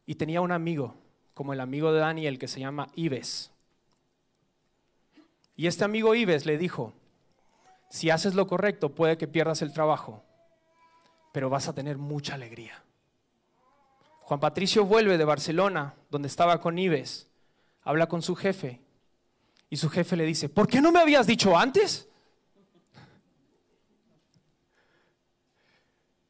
Y 0.07 0.17
tenía 0.17 0.41
un 0.41 0.53
amigo, 0.53 0.95
como 1.35 1.53
el 1.53 1.61
amigo 1.61 1.93
de 1.93 2.01
Daniel, 2.01 2.39
que 2.39 2.49
se 2.49 2.61
llama 2.61 2.89
Ives. 2.97 3.52
Y 5.57 5.67
este 5.67 5.85
amigo 5.85 6.15
Ives 6.15 6.47
le 6.47 6.59
dijo, 6.59 6.93
si 7.91 8.11
haces 8.11 8.35
lo 8.35 8.47
correcto 8.47 8.95
puede 8.95 9.19
que 9.19 9.29
pierdas 9.29 9.63
el 9.63 9.73
trabajo, 9.73 10.23
pero 11.33 11.51
vas 11.51 11.69
a 11.69 11.75
tener 11.75 11.99
mucha 11.99 12.35
alegría. 12.35 12.83
Juan 14.21 14.41
Patricio 14.41 14.85
vuelve 14.85 15.19
de 15.19 15.25
Barcelona, 15.25 15.95
donde 16.11 16.29
estaba 16.29 16.61
con 16.61 16.79
Ives, 16.79 17.29
habla 17.83 18.09
con 18.09 18.23
su 18.23 18.35
jefe 18.35 18.81
y 19.69 19.77
su 19.77 19.91
jefe 19.91 20.17
le 20.17 20.25
dice, 20.25 20.49
¿por 20.49 20.69
qué 20.69 20.81
no 20.81 20.93
me 20.93 21.01
habías 21.01 21.27
dicho 21.27 21.57
antes? 21.57 22.09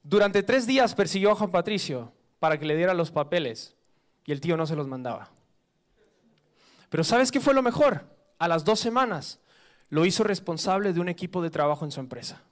Durante 0.03 0.43
tres 0.43 0.67
días 0.67 0.95
persiguió 0.95 1.31
a 1.31 1.37
Juan 1.37 1.51
Patricio 1.51 2.13
para 2.39 2.59
que 2.59 2.67
le 2.67 2.77
diera 2.77 2.93
los 2.93 3.13
papeles 3.13 3.77
y 4.25 4.33
el 4.33 4.41
tío 4.41 4.57
no 4.57 4.67
se 4.67 4.75
los 4.75 4.89
mandaba. 4.89 5.31
Pero 6.89 7.05
¿sabes 7.05 7.31
qué 7.31 7.41
fue 7.41 7.55
lo 7.55 7.63
mejor? 7.63 8.05
A 8.43 8.49
las 8.49 8.65
dos 8.65 8.81
semanas 8.81 9.39
lo 9.89 10.05
hizo 10.05 10.25
responsable 10.25 10.93
de 10.93 10.99
un 10.99 11.09
equipo 11.09 11.41
de 11.43 11.51
trabajo 11.51 11.85
en 11.85 11.93
su 11.93 12.01
empresa. 12.01 12.43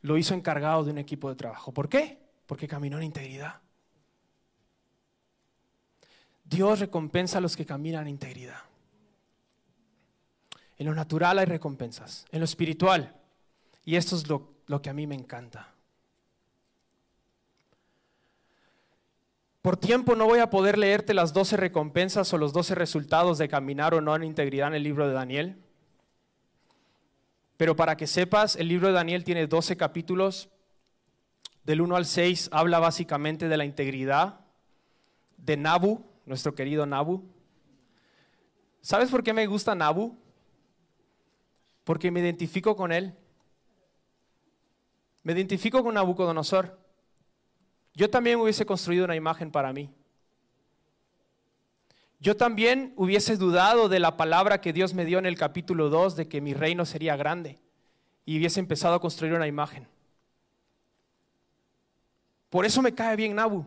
Lo 0.00 0.16
hizo 0.16 0.32
encargado 0.32 0.82
de 0.82 0.92
un 0.92 0.96
equipo 0.96 1.28
de 1.28 1.34
trabajo. 1.36 1.72
¿Por 1.72 1.90
qué? 1.90 2.18
Porque 2.46 2.66
caminó 2.66 2.96
en 2.96 3.02
integridad. 3.02 3.60
Dios 6.42 6.80
recompensa 6.80 7.36
a 7.36 7.42
los 7.42 7.54
que 7.54 7.66
caminan 7.66 8.04
en 8.04 8.14
integridad. 8.14 8.62
En 10.78 10.86
lo 10.86 10.94
natural 10.94 11.38
hay 11.38 11.44
recompensas, 11.44 12.24
en 12.32 12.40
lo 12.40 12.46
espiritual. 12.46 13.14
Y 13.84 13.96
esto 13.96 14.16
es 14.16 14.26
lo, 14.26 14.54
lo 14.68 14.80
que 14.80 14.88
a 14.88 14.94
mí 14.94 15.06
me 15.06 15.16
encanta. 15.16 15.73
Por 19.64 19.78
tiempo 19.78 20.14
no 20.14 20.26
voy 20.26 20.40
a 20.40 20.50
poder 20.50 20.76
leerte 20.76 21.14
las 21.14 21.32
12 21.32 21.56
recompensas 21.56 22.30
o 22.34 22.36
los 22.36 22.52
12 22.52 22.74
resultados 22.74 23.38
de 23.38 23.48
caminar 23.48 23.94
o 23.94 24.02
no 24.02 24.14
en 24.14 24.22
integridad 24.22 24.68
en 24.68 24.74
el 24.74 24.82
libro 24.82 25.08
de 25.08 25.14
Daniel. 25.14 25.56
Pero 27.56 27.74
para 27.74 27.96
que 27.96 28.06
sepas, 28.06 28.56
el 28.56 28.68
libro 28.68 28.88
de 28.88 28.92
Daniel 28.92 29.24
tiene 29.24 29.46
12 29.46 29.78
capítulos. 29.78 30.50
Del 31.62 31.80
1 31.80 31.96
al 31.96 32.04
6 32.04 32.50
habla 32.52 32.78
básicamente 32.78 33.48
de 33.48 33.56
la 33.56 33.64
integridad 33.64 34.40
de 35.38 35.56
Nabu, 35.56 36.04
nuestro 36.26 36.54
querido 36.54 36.84
Nabu. 36.84 37.24
¿Sabes 38.82 39.08
por 39.08 39.22
qué 39.22 39.32
me 39.32 39.46
gusta 39.46 39.74
Nabu? 39.74 40.14
Porque 41.84 42.10
me 42.10 42.20
identifico 42.20 42.76
con 42.76 42.92
él. 42.92 43.14
Me 45.22 45.32
identifico 45.32 45.82
con 45.82 45.94
Nabucodonosor. 45.94 46.83
Yo 47.94 48.10
también 48.10 48.40
hubiese 48.40 48.66
construido 48.66 49.04
una 49.04 49.16
imagen 49.16 49.50
para 49.50 49.72
mí. 49.72 49.90
Yo 52.18 52.36
también 52.36 52.92
hubiese 52.96 53.36
dudado 53.36 53.88
de 53.88 54.00
la 54.00 54.16
palabra 54.16 54.60
que 54.60 54.72
Dios 54.72 54.94
me 54.94 55.04
dio 55.04 55.18
en 55.18 55.26
el 55.26 55.36
capítulo 55.36 55.90
2 55.90 56.16
de 56.16 56.26
que 56.26 56.40
mi 56.40 56.54
reino 56.54 56.86
sería 56.86 57.16
grande 57.16 57.58
y 58.24 58.38
hubiese 58.38 58.60
empezado 58.60 58.94
a 58.94 59.00
construir 59.00 59.34
una 59.34 59.46
imagen. 59.46 59.86
Por 62.50 62.64
eso 62.64 62.82
me 62.82 62.94
cae 62.94 63.16
bien 63.16 63.34
Nabu, 63.34 63.66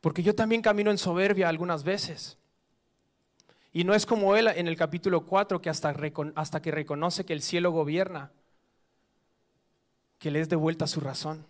porque 0.00 0.22
yo 0.22 0.34
también 0.34 0.62
camino 0.62 0.90
en 0.90 0.98
soberbia 0.98 1.48
algunas 1.48 1.84
veces. 1.84 2.38
Y 3.72 3.84
no 3.84 3.92
es 3.92 4.06
como 4.06 4.34
él 4.36 4.48
en 4.48 4.68
el 4.68 4.76
capítulo 4.76 5.26
4 5.26 5.60
que 5.60 5.68
hasta, 5.68 5.94
hasta 6.34 6.62
que 6.62 6.70
reconoce 6.70 7.26
que 7.26 7.34
el 7.34 7.42
cielo 7.42 7.72
gobierna, 7.72 8.30
que 10.18 10.30
le 10.30 10.40
es 10.40 10.48
de 10.48 10.56
vuelta 10.56 10.86
su 10.86 11.00
razón. 11.00 11.44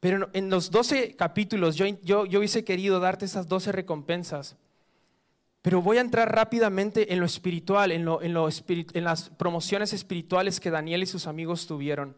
Pero 0.00 0.30
en 0.32 0.48
los 0.48 0.70
12 0.70 1.14
capítulos 1.14 1.76
yo, 1.76 1.86
yo, 2.02 2.22
hubiese 2.22 2.64
querido 2.64 3.00
darte 3.00 3.26
esas 3.26 3.46
12 3.46 3.70
recompensas. 3.70 4.56
Pero 5.60 5.82
voy 5.82 5.98
a 5.98 6.00
entrar 6.00 6.34
rápidamente 6.34 7.12
en 7.12 7.20
lo 7.20 7.26
espiritual, 7.26 7.92
en, 7.92 8.06
lo, 8.06 8.22
en, 8.22 8.34
en 8.34 9.04
las 9.04 9.28
promociones 9.28 9.92
espirituales 9.92 10.58
que 10.58 10.70
Daniel 10.70 11.02
y 11.02 11.06
sus 11.06 11.26
amigos 11.26 11.66
tuvieron. 11.66 12.16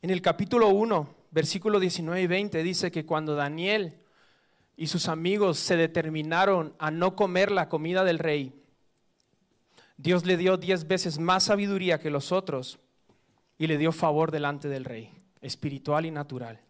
En 0.00 0.08
el 0.08 0.22
capítulo 0.22 0.68
1, 0.70 1.14
versículo 1.30 1.78
19 1.78 2.22
y 2.22 2.26
20 2.26 2.62
dice 2.62 2.90
que 2.90 3.04
cuando 3.04 3.34
Daniel 3.34 3.98
y 4.74 4.86
sus 4.86 5.08
amigos 5.08 5.58
se 5.58 5.76
determinaron 5.76 6.72
a 6.78 6.90
no 6.90 7.14
comer 7.14 7.50
la 7.50 7.68
comida 7.68 8.04
del 8.04 8.18
rey, 8.18 8.54
Dios 9.98 10.24
le 10.24 10.38
dio 10.38 10.56
diez 10.56 10.88
veces 10.88 11.18
más 11.18 11.44
sabiduría 11.44 11.98
que 12.00 12.08
los 12.08 12.32
otros 12.32 12.78
y 13.58 13.66
le 13.66 13.76
dio 13.76 13.92
favor 13.92 14.30
delante 14.30 14.68
del 14.68 14.86
rey 14.86 15.17
espiritual 15.40 16.06
y 16.06 16.10
natural. 16.10 16.60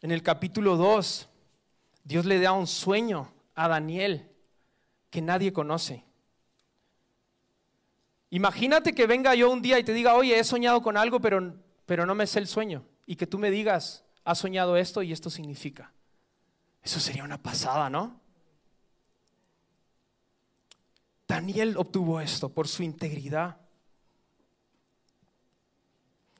En 0.00 0.10
el 0.10 0.22
capítulo 0.22 0.76
2, 0.76 1.28
Dios 2.04 2.24
le 2.26 2.38
da 2.38 2.52
un 2.52 2.66
sueño 2.66 3.32
a 3.54 3.68
Daniel 3.68 4.28
que 5.10 5.22
nadie 5.22 5.52
conoce. 5.52 6.04
Imagínate 8.30 8.94
que 8.94 9.06
venga 9.06 9.34
yo 9.34 9.50
un 9.50 9.62
día 9.62 9.78
y 9.78 9.84
te 9.84 9.92
diga, 9.92 10.14
oye, 10.14 10.38
he 10.38 10.44
soñado 10.44 10.82
con 10.82 10.96
algo, 10.96 11.20
pero, 11.20 11.54
pero 11.86 12.04
no 12.04 12.14
me 12.14 12.26
sé 12.26 12.40
el 12.40 12.48
sueño. 12.48 12.84
Y 13.06 13.16
que 13.16 13.26
tú 13.26 13.38
me 13.38 13.50
digas, 13.50 14.04
has 14.24 14.38
soñado 14.38 14.76
esto 14.76 15.02
y 15.02 15.12
esto 15.12 15.30
significa. 15.30 15.92
Eso 16.82 17.00
sería 17.00 17.24
una 17.24 17.40
pasada, 17.42 17.88
¿no? 17.88 18.20
Daniel 21.26 21.76
obtuvo 21.76 22.20
esto 22.20 22.48
por 22.48 22.68
su 22.68 22.82
integridad. 22.82 23.56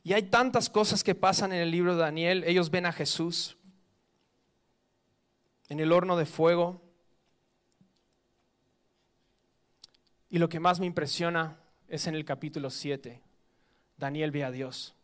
Y 0.05 0.13
hay 0.13 0.25
tantas 0.25 0.69
cosas 0.69 1.03
que 1.03 1.15
pasan 1.15 1.55
en 1.55 1.61
el 1.61 1.71
libro 1.71 1.95
de 1.95 2.03
Daniel. 2.03 2.45
Ellos 2.45 2.71
ven 2.71 2.85
a 2.85 2.93
Jesús 2.93 3.57
en 5.71 5.81
el 5.81 5.93
horno 5.93 6.19
de 6.19 6.27
fuego. 6.27 6.83
Y 10.29 10.39
lo 10.39 10.51
que 10.51 10.61
más 10.61 10.79
me 10.79 10.85
impresiona 10.85 11.57
es 11.89 12.07
en 12.07 12.15
el 12.15 12.27
capítulo 12.27 12.69
7. 12.69 13.23
Daniel 13.97 14.31
ve 14.31 14.45
a 14.45 14.51
Dios. 14.51 14.95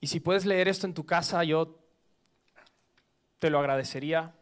Y 0.00 0.06
si 0.06 0.20
puedes 0.20 0.46
leer 0.46 0.68
esto 0.68 0.86
en 0.86 0.94
tu 0.94 1.04
casa, 1.04 1.44
yo 1.44 1.78
te 3.38 3.50
lo 3.50 3.58
agradecería. 3.58 4.34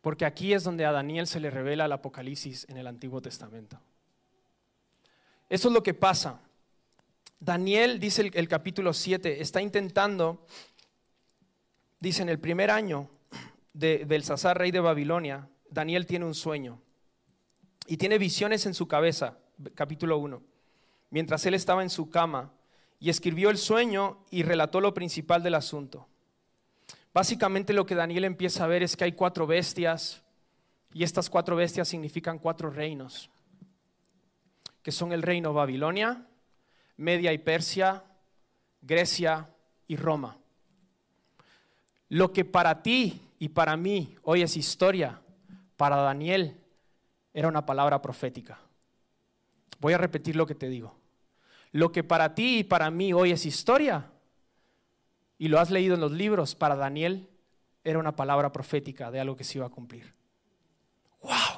Porque 0.00 0.24
aquí 0.24 0.52
es 0.52 0.62
donde 0.62 0.86
a 0.86 0.92
Daniel 0.92 1.26
se 1.26 1.40
le 1.40 1.50
revela 1.50 1.86
el 1.86 1.92
Apocalipsis 1.92 2.68
en 2.68 2.76
el 2.76 2.86
Antiguo 2.86 3.20
Testamento. 3.20 3.80
Eso 5.48 5.68
es 5.68 5.74
lo 5.74 5.82
que 5.82 5.94
pasa. 5.94 6.40
Daniel, 7.40 8.00
dice 8.00 8.22
el, 8.22 8.30
el 8.34 8.48
capítulo 8.48 8.92
7, 8.92 9.40
está 9.40 9.62
intentando, 9.62 10.44
dice 12.00 12.22
en 12.22 12.28
el 12.28 12.38
primer 12.38 12.70
año 12.70 13.08
de 13.72 14.04
Belsasar, 14.06 14.58
rey 14.58 14.70
de 14.70 14.80
Babilonia, 14.80 15.48
Daniel 15.70 16.06
tiene 16.06 16.24
un 16.24 16.34
sueño 16.34 16.80
y 17.86 17.96
tiene 17.96 18.18
visiones 18.18 18.66
en 18.66 18.74
su 18.74 18.88
cabeza, 18.88 19.38
capítulo 19.74 20.18
1, 20.18 20.42
mientras 21.10 21.46
él 21.46 21.54
estaba 21.54 21.82
en 21.82 21.90
su 21.90 22.10
cama 22.10 22.52
y 23.00 23.10
escribió 23.10 23.50
el 23.50 23.58
sueño 23.58 24.18
y 24.30 24.42
relató 24.42 24.80
lo 24.80 24.94
principal 24.94 25.42
del 25.42 25.54
asunto. 25.54 26.08
Básicamente 27.14 27.72
lo 27.72 27.86
que 27.86 27.94
Daniel 27.94 28.24
empieza 28.24 28.64
a 28.64 28.68
ver 28.68 28.82
es 28.82 28.96
que 28.96 29.04
hay 29.04 29.12
cuatro 29.12 29.46
bestias 29.46 30.22
y 30.92 31.04
estas 31.04 31.30
cuatro 31.30 31.56
bestias 31.56 31.88
significan 31.88 32.38
cuatro 32.38 32.70
reinos, 32.70 33.30
que 34.88 34.92
son 34.92 35.12
el 35.12 35.20
reino 35.20 35.52
Babilonia, 35.52 36.24
Media 36.96 37.30
y 37.34 37.36
Persia, 37.36 38.02
Grecia 38.80 39.46
y 39.86 39.96
Roma. 39.96 40.38
Lo 42.08 42.32
que 42.32 42.46
para 42.46 42.82
ti 42.82 43.20
y 43.38 43.50
para 43.50 43.76
mí 43.76 44.16
hoy 44.22 44.40
es 44.40 44.56
historia, 44.56 45.20
para 45.76 45.96
Daniel 45.96 46.56
era 47.34 47.48
una 47.48 47.66
palabra 47.66 48.00
profética. 48.00 48.60
Voy 49.78 49.92
a 49.92 49.98
repetir 49.98 50.36
lo 50.36 50.46
que 50.46 50.54
te 50.54 50.70
digo. 50.70 50.96
Lo 51.72 51.92
que 51.92 52.02
para 52.02 52.34
ti 52.34 52.60
y 52.60 52.64
para 52.64 52.90
mí 52.90 53.12
hoy 53.12 53.32
es 53.32 53.44
historia, 53.44 54.10
y 55.36 55.48
lo 55.48 55.60
has 55.60 55.70
leído 55.70 55.96
en 55.96 56.00
los 56.00 56.12
libros, 56.12 56.54
para 56.54 56.76
Daniel 56.76 57.28
era 57.84 57.98
una 57.98 58.16
palabra 58.16 58.52
profética 58.52 59.10
de 59.10 59.20
algo 59.20 59.36
que 59.36 59.44
se 59.44 59.58
iba 59.58 59.66
a 59.66 59.70
cumplir. 59.70 60.14
¡Wow! 61.20 61.57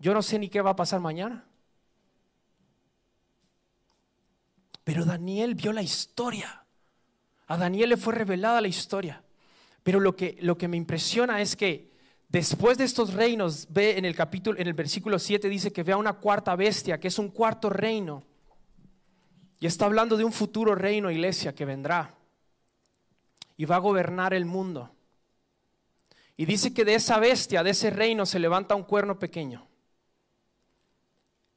Yo 0.00 0.14
no 0.14 0.22
sé 0.22 0.38
ni 0.38 0.48
qué 0.48 0.62
va 0.62 0.70
a 0.70 0.76
pasar 0.76 0.98
mañana. 0.98 1.44
Pero 4.82 5.04
Daniel 5.04 5.54
vio 5.54 5.72
la 5.72 5.82
historia. 5.82 6.64
A 7.46 7.56
Daniel 7.56 7.90
le 7.90 7.96
fue 7.96 8.14
revelada 8.14 8.60
la 8.60 8.68
historia. 8.68 9.22
Pero 9.82 10.00
lo 10.00 10.16
que, 10.16 10.38
lo 10.40 10.56
que 10.58 10.68
me 10.68 10.78
impresiona 10.78 11.40
es 11.40 11.54
que 11.54 11.92
después 12.28 12.78
de 12.78 12.84
estos 12.84 13.12
reinos, 13.12 13.68
ve 13.70 13.98
en 13.98 14.04
el 14.04 14.16
capítulo, 14.16 14.58
en 14.58 14.66
el 14.66 14.74
versículo 14.74 15.18
7 15.18 15.48
dice 15.48 15.72
que 15.72 15.82
ve 15.82 15.92
a 15.92 15.98
una 15.98 16.14
cuarta 16.14 16.56
bestia, 16.56 16.98
que 16.98 17.08
es 17.08 17.18
un 17.18 17.28
cuarto 17.28 17.68
reino. 17.68 18.24
Y 19.60 19.66
está 19.66 19.84
hablando 19.84 20.16
de 20.16 20.24
un 20.24 20.32
futuro 20.32 20.74
reino, 20.74 21.10
iglesia, 21.10 21.54
que 21.54 21.66
vendrá 21.66 22.14
y 23.58 23.66
va 23.66 23.76
a 23.76 23.80
gobernar 23.80 24.32
el 24.32 24.46
mundo. 24.46 24.90
Y 26.38 26.46
dice 26.46 26.72
que 26.72 26.86
de 26.86 26.94
esa 26.94 27.18
bestia, 27.18 27.62
de 27.62 27.70
ese 27.70 27.90
reino, 27.90 28.24
se 28.24 28.38
levanta 28.38 28.74
un 28.74 28.84
cuerno 28.84 29.18
pequeño. 29.18 29.69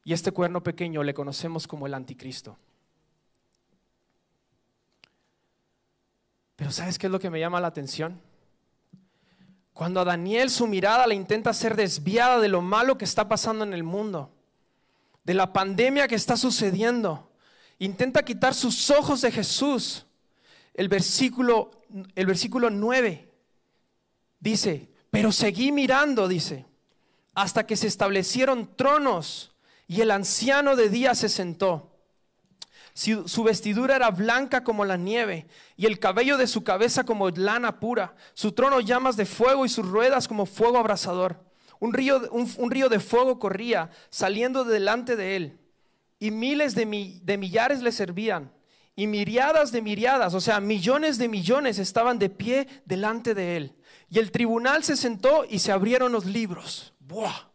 Y 0.03 0.13
este 0.13 0.31
cuerno 0.31 0.61
pequeño 0.61 1.03
le 1.03 1.13
conocemos 1.13 1.67
como 1.67 1.87
el 1.87 1.93
anticristo. 1.93 2.57
Pero 6.55 6.71
¿sabes 6.71 6.99
qué 6.99 7.07
es 7.07 7.11
lo 7.11 7.19
que 7.19 7.29
me 7.29 7.39
llama 7.39 7.61
la 7.61 7.67
atención? 7.67 8.21
Cuando 9.73 10.01
a 10.01 10.05
Daniel 10.05 10.49
su 10.49 10.67
mirada 10.67 11.07
le 11.07 11.15
intenta 11.15 11.53
ser 11.53 11.75
desviada 11.75 12.39
de 12.39 12.47
lo 12.47 12.61
malo 12.61 12.97
que 12.97 13.05
está 13.05 13.27
pasando 13.27 13.63
en 13.63 13.73
el 13.73 13.83
mundo, 13.83 14.31
de 15.23 15.33
la 15.33 15.51
pandemia 15.51 16.07
que 16.07 16.15
está 16.15 16.37
sucediendo, 16.37 17.31
intenta 17.79 18.23
quitar 18.23 18.53
sus 18.53 18.89
ojos 18.91 19.21
de 19.21 19.31
Jesús. 19.31 20.05
El 20.73 20.89
versículo, 20.89 21.71
el 22.13 22.25
versículo 22.25 22.69
9 22.69 23.31
dice, 24.39 24.89
pero 25.09 25.31
seguí 25.31 25.71
mirando, 25.71 26.27
dice, 26.27 26.65
hasta 27.33 27.65
que 27.65 27.75
se 27.75 27.87
establecieron 27.87 28.75
tronos 28.75 29.52
y 29.87 30.01
el 30.01 30.11
anciano 30.11 30.75
de 30.75 30.89
día 30.89 31.15
se 31.15 31.29
sentó. 31.29 31.89
Su 32.93 33.43
vestidura 33.43 33.95
era 33.95 34.11
blanca 34.11 34.63
como 34.63 34.85
la 34.85 34.97
nieve 34.97 35.47
y 35.75 35.87
el 35.87 35.97
cabello 35.97 36.37
de 36.37 36.45
su 36.45 36.63
cabeza 36.63 37.03
como 37.03 37.29
lana 37.31 37.79
pura. 37.79 38.15
Su 38.35 38.51
trono 38.51 38.79
llamas 38.79 39.17
de 39.17 39.25
fuego 39.25 39.65
y 39.65 39.69
sus 39.69 39.87
ruedas 39.87 40.27
como 40.27 40.45
fuego 40.45 40.77
abrasador. 40.77 41.43
Un 41.79 41.93
río, 41.93 42.21
un 42.31 42.71
río 42.71 42.89
de 42.89 42.99
fuego 42.99 43.39
corría 43.39 43.89
saliendo 44.09 44.63
delante 44.63 45.15
de 45.15 45.35
él 45.35 45.59
y 46.19 46.31
miles 46.31 46.75
de, 46.75 47.19
de 47.21 47.37
millares 47.37 47.81
le 47.81 47.91
servían 47.91 48.49
y 48.95 49.07
miriadas 49.07 49.71
de 49.71 49.81
miriadas, 49.81 50.33
o 50.33 50.39
sea, 50.39 50.59
millones 50.59 51.17
de 51.17 51.27
millones 51.27 51.79
estaban 51.79 52.19
de 52.19 52.29
pie 52.29 52.67
delante 52.85 53.33
de 53.33 53.57
él. 53.57 53.75
Y 54.09 54.19
el 54.19 54.31
tribunal 54.31 54.83
se 54.83 54.95
sentó 54.95 55.45
y 55.49 55.59
se 55.59 55.71
abrieron 55.71 56.11
los 56.11 56.25
libros. 56.25 56.93
¡Buah! 56.99 57.52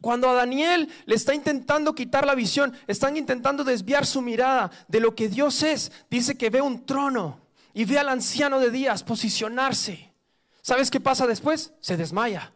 Cuando 0.00 0.30
a 0.30 0.34
Daniel 0.34 0.88
le 1.06 1.14
está 1.14 1.34
intentando 1.34 1.94
quitar 1.94 2.26
la 2.26 2.34
visión, 2.34 2.74
están 2.86 3.16
intentando 3.16 3.64
desviar 3.64 4.06
su 4.06 4.22
mirada 4.22 4.70
de 4.88 5.00
lo 5.00 5.14
que 5.14 5.28
Dios 5.28 5.62
es, 5.62 5.92
dice 6.10 6.38
que 6.38 6.50
ve 6.50 6.60
un 6.60 6.86
trono 6.86 7.40
y 7.74 7.84
ve 7.84 7.98
al 7.98 8.08
anciano 8.08 8.60
de 8.60 8.70
días 8.70 9.02
posicionarse. 9.02 10.12
¿Sabes 10.62 10.90
qué 10.90 11.00
pasa 11.00 11.26
después? 11.26 11.72
Se 11.80 11.96
desmaya 11.96 12.52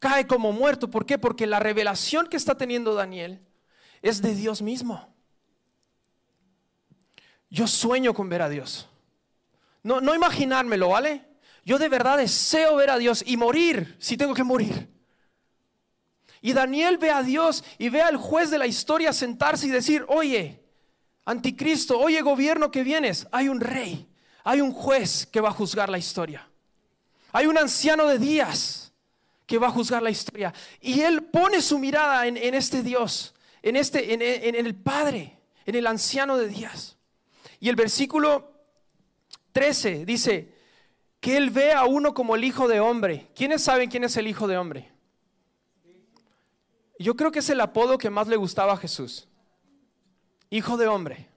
cae 0.00 0.26
como 0.26 0.50
muerto. 0.50 0.90
¿Por 0.90 1.06
qué? 1.06 1.18
Porque 1.18 1.46
la 1.46 1.60
revelación 1.60 2.26
que 2.26 2.36
está 2.36 2.56
teniendo 2.56 2.94
Daniel 2.94 3.40
es 4.02 4.20
de 4.20 4.34
Dios 4.34 4.62
mismo. 4.62 5.14
Yo 7.50 7.68
sueño 7.68 8.14
con 8.14 8.28
ver 8.28 8.42
a 8.42 8.48
Dios. 8.48 8.88
No, 9.82 10.00
no 10.00 10.14
imaginármelo, 10.14 10.88
¿vale? 10.88 11.24
Yo 11.64 11.78
de 11.78 11.88
verdad 11.88 12.16
deseo 12.16 12.76
ver 12.76 12.90
a 12.90 12.98
Dios 12.98 13.22
y 13.24 13.36
morir 13.36 13.96
si 14.00 14.16
tengo 14.16 14.34
que 14.34 14.42
morir. 14.42 14.88
Y 16.40 16.52
Daniel 16.52 16.98
ve 16.98 17.10
a 17.10 17.22
Dios 17.22 17.64
y 17.78 17.88
ve 17.88 18.00
al 18.00 18.16
juez 18.16 18.50
de 18.50 18.58
la 18.58 18.66
historia 18.66 19.12
sentarse 19.12 19.66
y 19.66 19.70
decir, 19.70 20.04
oye, 20.08 20.60
anticristo, 21.24 21.98
oye 21.98 22.22
gobierno 22.22 22.70
que 22.70 22.82
vienes, 22.82 23.26
hay 23.30 23.48
un 23.48 23.60
rey, 23.60 24.08
hay 24.44 24.60
un 24.60 24.72
juez 24.72 25.26
que 25.26 25.40
va 25.40 25.50
a 25.50 25.52
juzgar 25.52 25.88
la 25.88 25.98
historia. 25.98 26.48
Hay 27.32 27.46
un 27.46 27.58
anciano 27.58 28.06
de 28.06 28.18
días 28.18 28.92
que 29.46 29.58
va 29.58 29.68
a 29.68 29.70
juzgar 29.72 30.02
la 30.02 30.10
historia. 30.10 30.52
Y 30.80 31.00
él 31.00 31.24
pone 31.24 31.60
su 31.60 31.78
mirada 31.78 32.26
en, 32.26 32.36
este 32.54 32.82
Dios, 32.82 33.34
en, 33.62 33.76
este, 33.76 34.14
en, 34.14 34.22
en 34.22 34.54
el 34.54 34.74
Padre, 34.74 35.38
en 35.66 35.74
el 35.74 35.86
anciano 35.86 36.38
de 36.38 36.48
días. 36.48 36.96
Y 37.60 37.68
el 37.68 37.76
versículo 37.76 38.52
13 39.52 40.04
dice 40.06 40.54
que 41.20 41.36
él 41.36 41.50
ve 41.50 41.72
a 41.72 41.84
uno 41.84 42.14
como 42.14 42.34
el 42.34 42.44
Hijo 42.44 42.66
de 42.66 42.80
Hombre. 42.80 43.28
¿Quiénes 43.34 43.62
saben 43.62 43.90
quién 43.90 44.04
es 44.04 44.16
el 44.16 44.26
Hijo 44.26 44.48
de 44.48 44.56
Hombre? 44.56 44.90
Yo 47.00 47.16
creo 47.16 47.32
que 47.32 47.38
es 47.38 47.48
el 47.50 47.60
apodo 47.60 47.96
que 47.98 48.10
más 48.10 48.28
le 48.28 48.36
gustaba 48.36 48.74
a 48.74 48.76
Jesús. 48.76 49.26
Hijo 50.50 50.76
de 50.76 50.86
Hombre. 50.86 51.28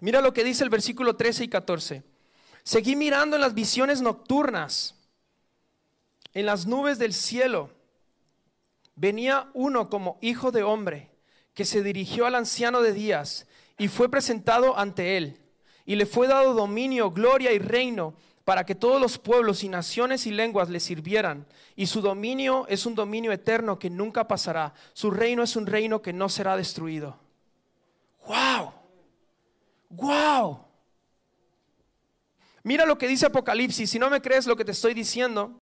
Mira 0.00 0.20
lo 0.20 0.34
que 0.34 0.42
dice 0.42 0.64
el 0.64 0.70
versículo 0.70 1.14
13 1.14 1.44
y 1.44 1.48
14. 1.48 2.02
Seguí 2.64 2.96
mirando 2.96 3.36
en 3.36 3.42
las 3.42 3.54
visiones 3.54 4.02
nocturnas 4.02 4.96
en 6.34 6.46
las 6.46 6.66
nubes 6.66 6.98
del 6.98 7.14
cielo 7.14 7.70
venía 8.96 9.48
uno 9.54 9.88
como 9.88 10.18
hijo 10.20 10.50
de 10.50 10.64
hombre 10.64 11.10
que 11.54 11.64
se 11.64 11.82
dirigió 11.82 12.26
al 12.26 12.34
anciano 12.34 12.82
de 12.82 12.92
días 12.92 13.46
y 13.78 13.86
fue 13.86 14.10
presentado 14.10 14.76
ante 14.76 15.16
él. 15.16 15.40
Y 15.86 15.94
le 15.94 16.06
fue 16.06 16.26
dado 16.26 16.54
dominio, 16.54 17.12
gloria 17.12 17.52
y 17.52 17.58
reino 17.60 18.14
para 18.44 18.66
que 18.66 18.74
todos 18.74 19.00
los 19.00 19.18
pueblos 19.18 19.64
y 19.64 19.68
naciones 19.68 20.26
y 20.26 20.30
lenguas 20.30 20.68
le 20.68 20.78
sirvieran. 20.78 21.46
Y 21.76 21.86
su 21.86 22.02
dominio 22.02 22.66
es 22.68 22.84
un 22.84 22.94
dominio 22.94 23.32
eterno 23.32 23.78
que 23.78 23.88
nunca 23.88 24.28
pasará. 24.28 24.74
Su 24.92 25.10
reino 25.10 25.42
es 25.42 25.56
un 25.56 25.66
reino 25.66 26.02
que 26.02 26.12
no 26.12 26.28
será 26.28 26.56
destruido. 26.56 27.18
¡Wow! 28.26 28.72
¡Wow! 29.90 30.64
Mira 32.62 32.84
lo 32.84 32.98
que 32.98 33.08
dice 33.08 33.26
Apocalipsis. 33.26 33.90
Si 33.90 33.98
no 33.98 34.10
me 34.10 34.20
crees 34.20 34.46
lo 34.46 34.56
que 34.56 34.64
te 34.64 34.72
estoy 34.72 34.92
diciendo, 34.92 35.60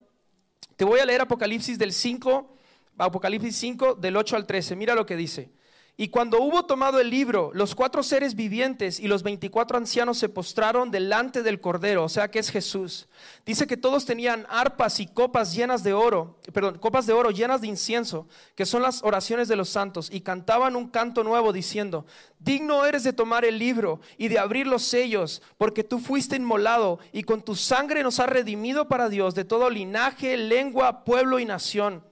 te 0.75 0.83
voy 0.83 0.99
a 0.99 1.05
leer 1.05 1.21
Apocalipsis 1.21 1.77
del 1.77 1.93
5, 1.93 2.55
Apocalipsis 2.97 3.55
5 3.57 3.95
del 3.95 4.17
8 4.17 4.35
al 4.35 4.47
13. 4.47 4.75
Mira 4.75 4.95
lo 4.95 5.05
que 5.05 5.15
dice. 5.15 5.51
Y 5.97 6.07
cuando 6.07 6.41
hubo 6.41 6.65
tomado 6.65 6.99
el 6.99 7.09
libro, 7.09 7.51
los 7.53 7.75
cuatro 7.75 8.01
seres 8.01 8.33
vivientes 8.33 8.99
y 8.99 9.07
los 9.07 9.23
veinticuatro 9.23 9.77
ancianos 9.77 10.17
se 10.17 10.29
postraron 10.29 10.89
delante 10.89 11.43
del 11.43 11.59
Cordero, 11.59 12.05
o 12.05 12.09
sea 12.09 12.31
que 12.31 12.39
es 12.39 12.49
Jesús. 12.49 13.07
Dice 13.45 13.67
que 13.67 13.77
todos 13.77 14.05
tenían 14.05 14.47
arpas 14.49 14.99
y 14.99 15.05
copas 15.05 15.53
llenas 15.53 15.83
de 15.83 15.93
oro, 15.93 16.39
perdón, 16.53 16.79
copas 16.79 17.05
de 17.05 17.13
oro 17.13 17.29
llenas 17.29 17.61
de 17.61 17.67
incienso, 17.67 18.27
que 18.55 18.65
son 18.65 18.81
las 18.81 19.03
oraciones 19.03 19.47
de 19.47 19.57
los 19.57 19.69
santos, 19.69 20.09
y 20.11 20.21
cantaban 20.21 20.75
un 20.75 20.89
canto 20.89 21.23
nuevo 21.23 21.53
diciendo, 21.53 22.05
digno 22.39 22.85
eres 22.85 23.03
de 23.03 23.13
tomar 23.13 23.45
el 23.45 23.59
libro 23.59 23.99
y 24.17 24.29
de 24.29 24.39
abrir 24.39 24.65
los 24.65 24.83
sellos, 24.83 25.43
porque 25.57 25.83
tú 25.83 25.99
fuiste 25.99 26.37
inmolado 26.37 26.99
y 27.11 27.23
con 27.23 27.43
tu 27.43 27.55
sangre 27.55 28.01
nos 28.01 28.19
has 28.19 28.29
redimido 28.29 28.87
para 28.87 29.09
Dios 29.09 29.35
de 29.35 29.45
todo 29.45 29.69
linaje, 29.69 30.37
lengua, 30.37 31.03
pueblo 31.03 31.37
y 31.37 31.45
nación 31.45 32.03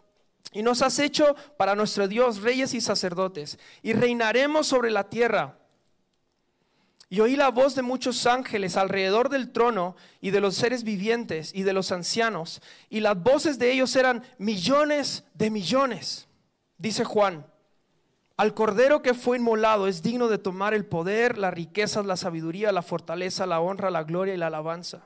y 0.52 0.64
nos 0.64 0.82
has 0.82 1.00
hecho 1.00 1.36
para 1.58 1.76
nuestro 1.76 2.08
Dios 2.08 2.42
reyes 2.42 2.74
y 2.74 2.82
sacerdotes, 2.82 3.60
y 3.84 3.94
reinaremos 3.94 4.68
sobre 4.68 4.92
la 4.92 5.10
tierra. 5.10 5.58
Y 7.12 7.22
oí 7.22 7.36
la 7.36 7.50
voz 7.50 7.74
de 7.76 7.82
muchos 7.82 8.28
ángeles 8.28 8.78
alrededor 8.78 9.30
del 9.30 9.52
trono 9.52 9.96
y 10.22 10.30
de 10.30 10.42
los 10.42 10.56
seres 10.56 10.84
vivientes 10.84 11.52
y 11.56 11.64
de 11.64 11.74
los 11.74 11.92
ancianos, 11.92 12.62
y 12.90 13.00
las 13.00 13.22
voces 13.22 13.58
de 13.58 13.72
ellos 13.72 13.96
eran 13.96 14.24
millones 14.38 15.24
de 15.34 15.50
millones. 15.50 16.28
Dice 16.78 17.04
Juan, 17.04 17.46
al 18.38 18.54
cordero 18.54 19.02
que 19.02 19.14
fue 19.14 19.38
inmolado 19.38 19.88
es 19.88 20.02
digno 20.02 20.28
de 20.30 20.38
tomar 20.38 20.74
el 20.74 20.86
poder, 20.86 21.38
las 21.38 21.54
riquezas, 21.54 22.06
la 22.06 22.16
sabiduría, 22.16 22.72
la 22.72 22.84
fortaleza, 22.84 23.46
la 23.46 23.60
honra, 23.60 23.92
la 23.92 24.04
gloria 24.04 24.34
y 24.34 24.38
la 24.38 24.48
alabanza. 24.48 25.02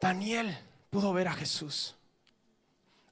Daniel 0.00 0.58
pudo 0.90 1.12
ver 1.12 1.28
a 1.28 1.34
Jesús. 1.34 1.94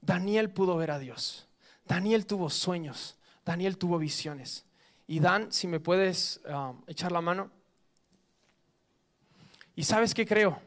Daniel 0.03 0.51
pudo 0.51 0.77
ver 0.77 0.91
a 0.91 0.99
Dios. 0.99 1.49
Daniel 1.87 2.27
tuvo 2.27 2.51
sueños. 2.51 3.17
Daniel 3.45 3.79
tuvo 3.79 3.99
visiones. 3.99 4.67
Y 5.07 5.21
Dan, 5.21 5.53
si 5.53 5.67
me 5.67 5.81
puedes 5.81 6.41
um, 6.47 6.83
echar 6.87 7.13
la 7.13 7.21
mano. 7.21 7.51
¿Y 9.75 9.85
sabes 9.85 10.13
qué 10.13 10.27
creo? 10.27 10.61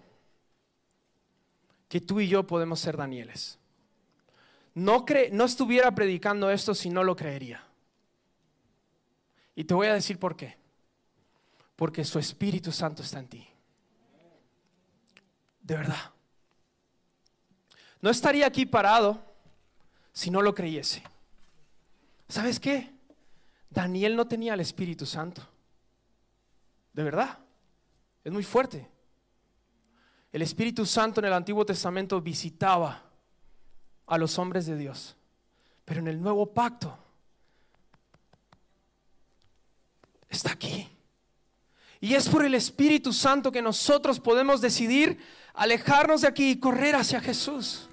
Que 1.90 2.02
tú 2.02 2.20
y 2.20 2.28
yo 2.28 2.48
podemos 2.48 2.80
ser 2.80 2.98
Danieles. 2.98 3.60
No, 4.74 5.06
no 5.32 5.46
estuviera 5.46 5.94
predicando 5.94 6.50
esto 6.50 6.74
si 6.74 6.90
no 6.90 7.04
lo 7.04 7.16
creería. 7.16 7.64
Y 9.54 9.66
te 9.66 9.74
voy 9.74 9.88
a 9.88 9.94
decir 9.94 10.18
por 10.18 10.36
qué. 10.36 10.58
Porque 11.76 12.06
su 12.06 12.20
Espíritu 12.20 12.72
Santo 12.72 13.04
está 13.04 13.20
en 13.20 13.28
ti. 13.28 13.48
De 15.62 15.76
verdad. 15.76 16.12
No 18.02 18.10
estaría 18.10 18.46
aquí 18.46 18.66
parado 18.66 19.25
si 20.16 20.32
no 20.32 20.42
lo 20.42 20.56
creyese. 20.56 21.04
¿Sabes 22.30 22.60
qué? 22.60 22.90
Daniel 23.70 24.16
no 24.16 24.26
tenía 24.26 24.54
el 24.54 24.62
Espíritu 24.62 25.06
Santo. 25.06 25.46
De 26.94 27.04
verdad. 27.04 27.38
Es 28.24 28.32
muy 28.32 28.44
fuerte. 28.44 28.90
El 30.32 30.42
Espíritu 30.42 30.86
Santo 30.86 31.20
en 31.20 31.26
el 31.26 31.34
Antiguo 31.34 31.66
Testamento 31.66 32.22
visitaba 32.22 33.04
a 34.08 34.18
los 34.18 34.40
hombres 34.40 34.66
de 34.66 34.78
Dios. 34.78 35.18
Pero 35.84 36.00
en 36.00 36.08
el 36.08 36.22
nuevo 36.22 36.52
pacto 36.54 36.98
está 40.30 40.54
aquí. 40.54 40.90
Y 42.00 42.14
es 42.14 42.30
por 42.30 42.46
el 42.46 42.56
Espíritu 42.56 43.12
Santo 43.12 43.52
que 43.52 43.62
nosotros 43.62 44.22
podemos 44.22 44.62
decidir 44.62 45.20
alejarnos 45.54 46.22
de 46.22 46.30
aquí 46.30 46.52
y 46.52 46.60
correr 46.60 46.96
hacia 46.96 47.20
Jesús. 47.20 47.90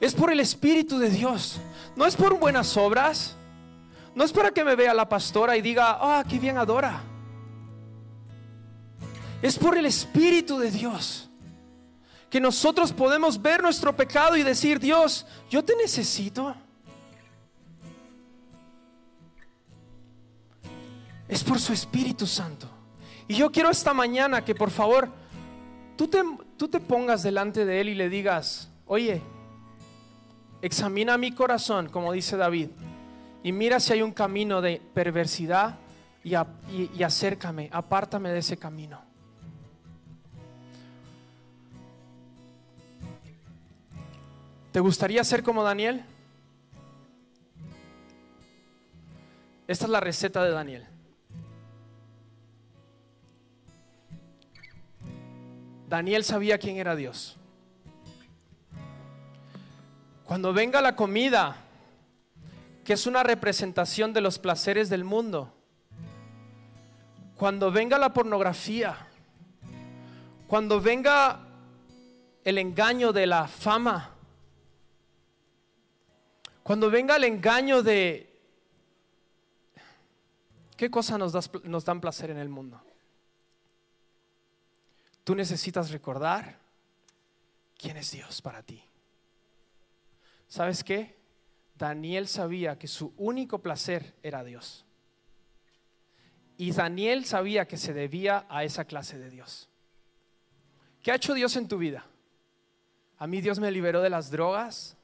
Es 0.00 0.14
por 0.14 0.30
el 0.30 0.40
Espíritu 0.40 0.98
de 0.98 1.10
Dios. 1.10 1.58
No 1.94 2.06
es 2.06 2.16
por 2.16 2.38
buenas 2.38 2.76
obras. 2.76 3.36
No 4.14 4.24
es 4.24 4.32
para 4.32 4.50
que 4.50 4.64
me 4.64 4.74
vea 4.74 4.94
la 4.94 5.08
pastora 5.08 5.56
y 5.56 5.62
diga, 5.62 5.98
ah, 6.00 6.24
qué 6.28 6.38
bien 6.38 6.58
adora. 6.58 7.02
Es 9.42 9.58
por 9.58 9.76
el 9.76 9.86
Espíritu 9.86 10.58
de 10.58 10.70
Dios 10.70 11.28
que 12.30 12.40
nosotros 12.40 12.92
podemos 12.92 13.40
ver 13.40 13.62
nuestro 13.62 13.94
pecado 13.94 14.36
y 14.36 14.42
decir, 14.42 14.80
Dios, 14.80 15.26
yo 15.48 15.64
te 15.64 15.76
necesito. 15.76 16.54
Es 21.28 21.42
por 21.44 21.58
su 21.60 21.72
Espíritu 21.72 22.26
Santo. 22.26 22.68
Y 23.28 23.34
yo 23.36 23.50
quiero 23.50 23.70
esta 23.70 23.92
mañana 23.94 24.44
que 24.44 24.54
por 24.54 24.70
favor 24.70 25.08
tú 25.96 26.08
te, 26.08 26.22
tú 26.56 26.68
te 26.68 26.80
pongas 26.80 27.22
delante 27.22 27.64
de 27.64 27.80
Él 27.80 27.88
y 27.88 27.94
le 27.94 28.08
digas, 28.08 28.70
oye, 28.86 29.22
Examina 30.62 31.18
mi 31.18 31.32
corazón, 31.32 31.88
como 31.88 32.12
dice 32.12 32.36
David, 32.36 32.70
y 33.42 33.52
mira 33.52 33.78
si 33.78 33.92
hay 33.92 34.02
un 34.02 34.12
camino 34.12 34.60
de 34.60 34.80
perversidad 34.94 35.76
y, 36.24 36.34
acércame, 37.04 37.68
apártame 37.72 38.30
de 38.30 38.38
ese 38.40 38.56
camino. 38.56 39.00
¿Te 44.72 44.80
gustaría 44.80 45.22
ser 45.22 45.42
como 45.44 45.62
Daniel? 45.62 46.04
Esta 49.68 49.84
es 49.84 49.90
la 49.90 50.00
receta 50.00 50.42
de 50.42 50.50
Daniel. 50.50 50.86
Daniel 55.88 56.24
sabía 56.24 56.58
quién 56.58 56.76
era 56.76 56.96
Dios. 56.96 57.38
Cuando 60.26 60.52
venga 60.52 60.80
la 60.80 60.96
comida, 60.96 61.56
que 62.84 62.94
es 62.94 63.06
una 63.06 63.22
representación 63.22 64.12
de 64.12 64.20
los 64.20 64.40
placeres 64.40 64.88
del 64.88 65.04
mundo, 65.04 65.54
cuando 67.36 67.70
venga 67.70 67.96
la 67.96 68.12
pornografía, 68.12 69.06
cuando 70.48 70.80
venga 70.80 71.46
el 72.42 72.58
engaño 72.58 73.12
de 73.12 73.26
la 73.28 73.46
fama, 73.46 74.14
cuando 76.64 76.90
venga 76.90 77.14
el 77.14 77.22
engaño 77.22 77.84
de 77.84 78.36
qué 80.76 80.90
cosas 80.90 81.20
nos, 81.20 81.64
nos 81.64 81.84
dan 81.84 82.00
placer 82.00 82.30
en 82.30 82.38
el 82.38 82.48
mundo. 82.48 82.80
Tú 85.22 85.36
necesitas 85.36 85.90
recordar 85.90 86.58
quién 87.78 87.96
es 87.96 88.10
Dios 88.10 88.42
para 88.42 88.62
ti. 88.64 88.82
¿Sabes 90.48 90.84
qué? 90.84 91.16
Daniel 91.74 92.28
sabía 92.28 92.78
que 92.78 92.88
su 92.88 93.12
único 93.16 93.60
placer 93.60 94.14
era 94.22 94.44
Dios. 94.44 94.84
Y 96.56 96.72
Daniel 96.72 97.24
sabía 97.26 97.68
que 97.68 97.76
se 97.76 97.92
debía 97.92 98.46
a 98.48 98.64
esa 98.64 98.84
clase 98.84 99.18
de 99.18 99.28
Dios. 99.30 99.68
¿Qué 101.02 101.12
ha 101.12 101.16
hecho 101.16 101.34
Dios 101.34 101.54
en 101.56 101.68
tu 101.68 101.78
vida? 101.78 102.06
A 103.18 103.26
mí 103.26 103.40
Dios 103.40 103.58
me 103.60 103.70
liberó 103.70 104.00
de 104.00 104.10
las 104.10 104.30
drogas. 104.30 104.96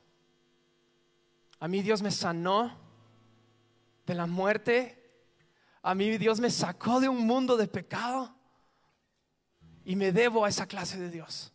A 1.58 1.68
mí 1.68 1.82
Dios 1.82 2.02
me 2.02 2.10
sanó 2.10 2.78
de 4.06 4.14
la 4.14 4.26
muerte. 4.26 4.98
A 5.82 5.94
mí 5.94 6.16
Dios 6.16 6.40
me 6.40 6.50
sacó 6.50 7.00
de 7.00 7.08
un 7.08 7.26
mundo 7.26 7.56
de 7.56 7.68
pecado. 7.68 8.34
Y 9.84 9.96
me 9.96 10.12
debo 10.12 10.44
a 10.44 10.48
esa 10.48 10.66
clase 10.66 10.98
de 10.98 11.10
Dios. 11.10 11.52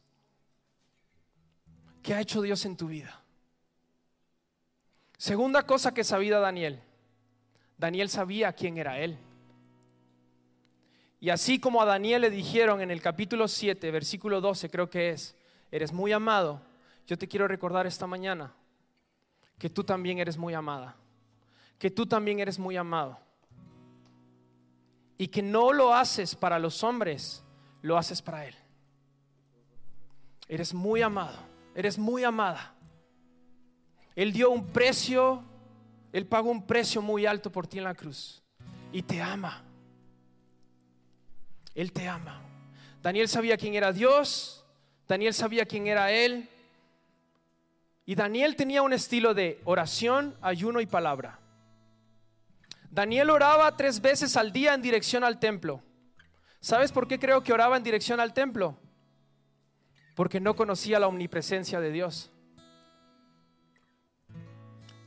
¿Qué 2.03 2.13
ha 2.13 2.21
hecho 2.21 2.41
Dios 2.41 2.65
en 2.65 2.77
tu 2.77 2.87
vida? 2.87 3.23
Segunda 5.17 5.63
cosa 5.63 5.93
que 5.93 6.03
sabía 6.03 6.39
Daniel. 6.39 6.79
Daniel 7.77 8.09
sabía 8.09 8.53
quién 8.53 8.77
era 8.77 8.99
él. 8.99 9.17
Y 11.19 11.29
así 11.29 11.59
como 11.59 11.81
a 11.81 11.85
Daniel 11.85 12.21
le 12.21 12.29
dijeron 12.29 12.81
en 12.81 12.91
el 12.91 13.01
capítulo 13.01 13.47
7, 13.47 13.89
versículo 13.89 14.39
12, 14.39 14.69
creo 14.69 14.89
que 14.89 15.09
es, 15.09 15.35
eres 15.71 15.91
muy 15.91 16.11
amado, 16.11 16.61
yo 17.07 17.17
te 17.17 17.27
quiero 17.27 17.47
recordar 17.47 17.87
esta 17.87 18.05
mañana 18.05 18.53
que 19.57 19.69
tú 19.69 19.83
también 19.83 20.19
eres 20.19 20.37
muy 20.37 20.53
amada, 20.53 20.95
que 21.79 21.89
tú 21.89 22.05
también 22.05 22.39
eres 22.39 22.59
muy 22.59 22.77
amado. 22.77 23.19
Y 25.17 25.29
que 25.29 25.41
no 25.41 25.73
lo 25.73 25.95
haces 25.95 26.35
para 26.35 26.59
los 26.59 26.83
hombres, 26.83 27.43
lo 27.81 27.97
haces 27.97 28.21
para 28.21 28.45
Él. 28.45 28.53
Eres 30.47 30.75
muy 30.75 31.01
amado, 31.01 31.39
eres 31.73 31.97
muy 31.97 32.23
amada. 32.23 32.76
Él 34.17 34.33
dio 34.33 34.49
un 34.49 34.65
precio, 34.65 35.43
Él 36.11 36.25
pagó 36.25 36.49
un 36.49 36.65
precio 36.65 37.03
muy 37.03 37.27
alto 37.27 37.51
por 37.51 37.67
ti 37.67 37.77
en 37.77 37.83
la 37.83 37.93
cruz. 37.93 38.41
Y 38.91 39.03
te 39.03 39.21
ama. 39.21 39.63
Él 41.75 41.91
te 41.93 42.07
ama. 42.07 42.41
Daniel 43.03 43.29
sabía 43.29 43.57
quién 43.57 43.75
era 43.75 43.93
Dios, 43.93 44.65
Daniel 45.07 45.35
sabía 45.35 45.67
quién 45.67 45.85
era 45.85 46.11
Él. 46.11 46.49
Y 48.07 48.15
Daniel 48.15 48.55
tenía 48.55 48.81
un 48.81 48.91
estilo 48.91 49.35
de 49.35 49.61
oración, 49.65 50.35
ayuno 50.41 50.81
y 50.81 50.87
palabra. 50.87 51.39
Daniel 52.89 53.29
oraba 53.29 53.77
tres 53.77 54.01
veces 54.01 54.35
al 54.35 54.51
día 54.51 54.73
en 54.73 54.81
dirección 54.81 55.23
al 55.23 55.39
templo. 55.39 55.83
¿Sabes 56.59 56.91
por 56.91 57.07
qué 57.07 57.19
creo 57.19 57.43
que 57.43 57.53
oraba 57.53 57.77
en 57.77 57.83
dirección 57.83 58.19
al 58.19 58.33
templo? 58.33 58.79
Porque 60.15 60.39
no 60.39 60.55
conocía 60.55 60.99
la 60.99 61.05
omnipresencia 61.05 61.79
de 61.79 61.91
Dios. 61.91 62.31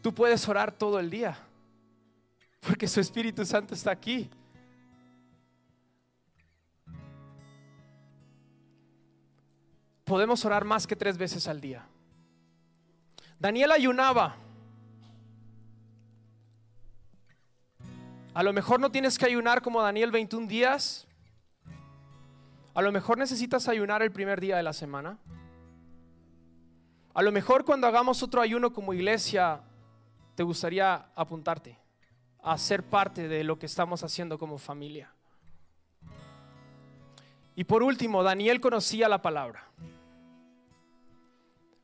Tú 0.03 0.15
puedes 0.15 0.47
orar 0.49 0.73
todo 0.73 0.99
el 0.99 1.11
día, 1.11 1.39
porque 2.61 2.89
su 2.89 3.01
Espíritu 3.01 3.45
Santo 3.45 3.75
está 3.75 3.91
aquí. 3.91 4.31
Podemos 10.05 10.45
orar 10.45 10.65
más 10.65 10.87
que 10.87 10.97
tres 10.97 11.17
veces 11.17 11.47
al 11.47 11.61
día. 11.61 11.87
Daniel 13.39 13.71
ayunaba. 13.71 14.37
A 18.35 18.43
lo 18.43 18.53
mejor 18.53 18.81
no 18.81 18.91
tienes 18.91 19.19
que 19.19 19.27
ayunar 19.27 19.63
como 19.63 19.81
Daniel 19.81 20.11
21 20.11 20.47
días. 20.47 21.07
A 22.75 22.83
lo 22.83 22.93
mejor 22.93 23.19
necesitas 23.19 23.69
ayunar 23.69 24.03
el 24.03 24.13
primer 24.13 24.41
día 24.41 24.57
de 24.57 24.63
la 24.63 24.73
semana. 24.73 25.19
A 27.15 27.23
lo 27.23 27.33
mejor 27.33 27.65
cuando 27.65 27.87
hagamos 27.87 28.23
otro 28.23 28.41
ayuno 28.41 28.73
como 28.73 28.95
iglesia, 28.95 29.61
te 30.41 30.45
gustaría 30.45 30.95
apuntarte 31.17 31.77
a 32.43 32.57
ser 32.57 32.83
parte 32.83 33.29
de 33.29 33.45
lo 33.45 33.59
que 33.59 33.67
estamos 33.67 34.03
haciendo 34.03 34.39
como 34.39 34.57
familia. 34.57 35.13
Y 37.55 37.65
por 37.65 37.83
último, 37.83 38.23
Daniel 38.23 38.59
conocía 38.59 39.07
la 39.07 39.21
palabra. 39.21 39.69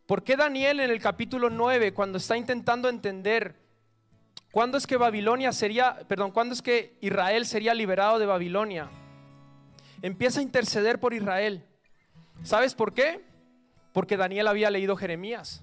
¿Por 0.06 0.22
qué 0.22 0.36
Daniel 0.38 0.80
en 0.80 0.88
el 0.88 1.02
capítulo 1.02 1.50
9, 1.50 1.92
cuando 1.92 2.16
está 2.16 2.34
intentando 2.38 2.88
entender 2.88 3.56
cuándo 4.52 4.78
es 4.78 4.86
que 4.86 4.96
Babilonia 4.96 5.52
sería, 5.52 5.98
perdón, 6.08 6.30
cuándo 6.30 6.54
es 6.54 6.62
que 6.62 6.96
Israel 7.02 7.44
sería 7.44 7.74
liberado 7.74 8.18
de 8.18 8.24
Babilonia, 8.24 8.88
empieza 10.00 10.40
a 10.40 10.42
interceder 10.42 10.98
por 10.98 11.12
Israel? 11.12 11.62
¿Sabes 12.42 12.74
por 12.74 12.94
qué? 12.94 13.22
Porque 13.92 14.16
Daniel 14.16 14.46
había 14.46 14.70
leído 14.70 14.96
Jeremías. 14.96 15.62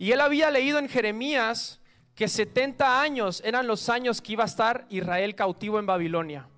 Y 0.00 0.10
él 0.10 0.20
había 0.20 0.50
leído 0.50 0.80
en 0.80 0.88
Jeremías 0.88 1.78
que 2.16 2.26
70 2.26 3.00
años 3.00 3.40
eran 3.44 3.68
los 3.68 3.88
años 3.88 4.20
que 4.20 4.32
iba 4.32 4.42
a 4.42 4.48
estar 4.48 4.84
Israel 4.90 5.36
cautivo 5.36 5.78
en 5.78 5.86
Babilonia. 5.86 6.48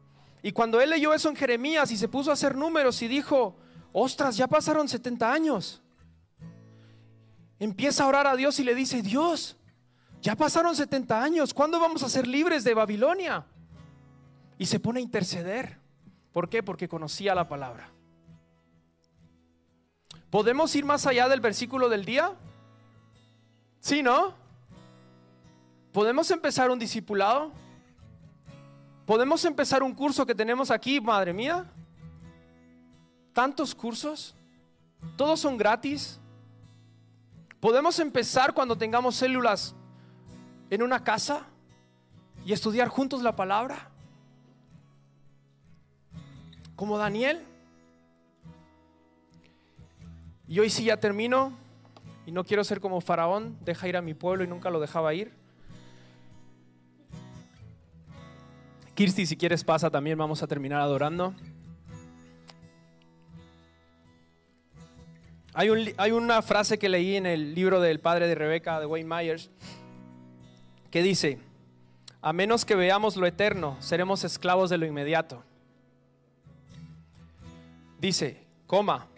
Y 0.42 0.52
cuando 0.52 0.80
él 0.80 0.88
leyó 0.88 1.12
eso 1.12 1.28
en 1.28 1.36
Jeremías 1.36 1.90
y 1.90 1.98
se 1.98 2.08
puso 2.08 2.30
a 2.30 2.32
hacer 2.32 2.56
números 2.56 3.02
y 3.02 3.08
dijo, 3.08 3.54
ostras, 3.92 4.38
ya 4.38 4.46
pasaron 4.46 4.88
70 4.88 5.30
años 5.30 5.82
empieza 7.64 8.02
a 8.02 8.08
orar 8.08 8.26
a 8.26 8.34
Dios 8.34 8.58
y 8.58 8.64
le 8.64 8.74
dice, 8.74 9.02
Dios, 9.02 9.56
ya 10.20 10.34
pasaron 10.34 10.74
70 10.74 11.22
años, 11.22 11.54
¿cuándo 11.54 11.78
vamos 11.78 12.02
a 12.02 12.08
ser 12.08 12.26
libres 12.26 12.64
de 12.64 12.74
Babilonia? 12.74 13.46
Y 14.58 14.66
se 14.66 14.80
pone 14.80 14.98
a 14.98 15.02
interceder. 15.02 15.78
¿Por 16.32 16.48
qué? 16.48 16.64
Porque 16.64 16.88
conocía 16.88 17.36
la 17.36 17.48
palabra. 17.48 17.88
¿Podemos 20.28 20.74
ir 20.74 20.84
más 20.84 21.06
allá 21.06 21.28
del 21.28 21.40
versículo 21.40 21.88
del 21.88 22.04
día? 22.04 22.32
¿Sí, 23.82 24.00
no? 24.00 24.32
¿Podemos 25.92 26.30
empezar 26.30 26.70
un 26.70 26.78
discipulado? 26.78 27.50
¿Podemos 29.04 29.44
empezar 29.44 29.82
un 29.82 29.92
curso 29.92 30.24
que 30.24 30.36
tenemos 30.36 30.70
aquí, 30.70 31.00
madre 31.00 31.32
mía? 31.32 31.66
¿Tantos 33.32 33.74
cursos? 33.74 34.36
¿Todos 35.16 35.40
son 35.40 35.56
gratis? 35.56 36.20
Podemos 37.58 37.98
empezar 37.98 38.54
cuando 38.54 38.78
tengamos 38.78 39.16
células 39.16 39.74
en 40.70 40.80
una 40.80 41.02
casa 41.02 41.44
y 42.46 42.52
estudiar 42.52 42.86
juntos 42.86 43.20
la 43.20 43.34
palabra. 43.34 43.90
Como 46.76 46.98
Daniel. 46.98 47.44
Y 50.46 50.60
hoy 50.60 50.70
sí 50.70 50.84
ya 50.84 51.00
termino 51.00 51.60
y 52.26 52.32
no 52.32 52.44
quiero 52.44 52.64
ser 52.64 52.80
como 52.80 53.00
Faraón, 53.00 53.58
deja 53.64 53.88
ir 53.88 53.96
a 53.96 54.02
mi 54.02 54.14
pueblo 54.14 54.44
y 54.44 54.46
nunca 54.46 54.70
lo 54.70 54.80
dejaba 54.80 55.14
ir. 55.14 55.32
Kirsti, 58.94 59.26
si 59.26 59.36
quieres 59.36 59.64
pasa 59.64 59.90
también, 59.90 60.18
vamos 60.18 60.42
a 60.42 60.46
terminar 60.46 60.80
adorando. 60.80 61.34
Hay, 65.54 66.12
una 66.12 66.40
frase 66.40 66.78
que 66.78 66.88
leí 66.88 67.16
en 67.16 67.26
el 67.26 67.54
libro 67.54 67.80
del 67.80 68.00
padre 68.00 68.26
de 68.26 68.34
Rebeca, 68.34 68.80
de 68.80 68.86
Wayne 68.86 69.08
Myers, 69.08 69.50
que 70.90 71.02
dice, 71.02 71.38
a 72.22 72.32
menos 72.32 72.64
que 72.64 72.74
veamos 72.74 73.16
lo 73.16 73.26
eterno, 73.26 73.76
seremos 73.80 74.24
esclavos 74.24 74.70
de 74.70 74.78
lo 74.78 74.86
inmediato. 74.86 75.42
Dice, 78.00 78.46
coma, 78.66 79.08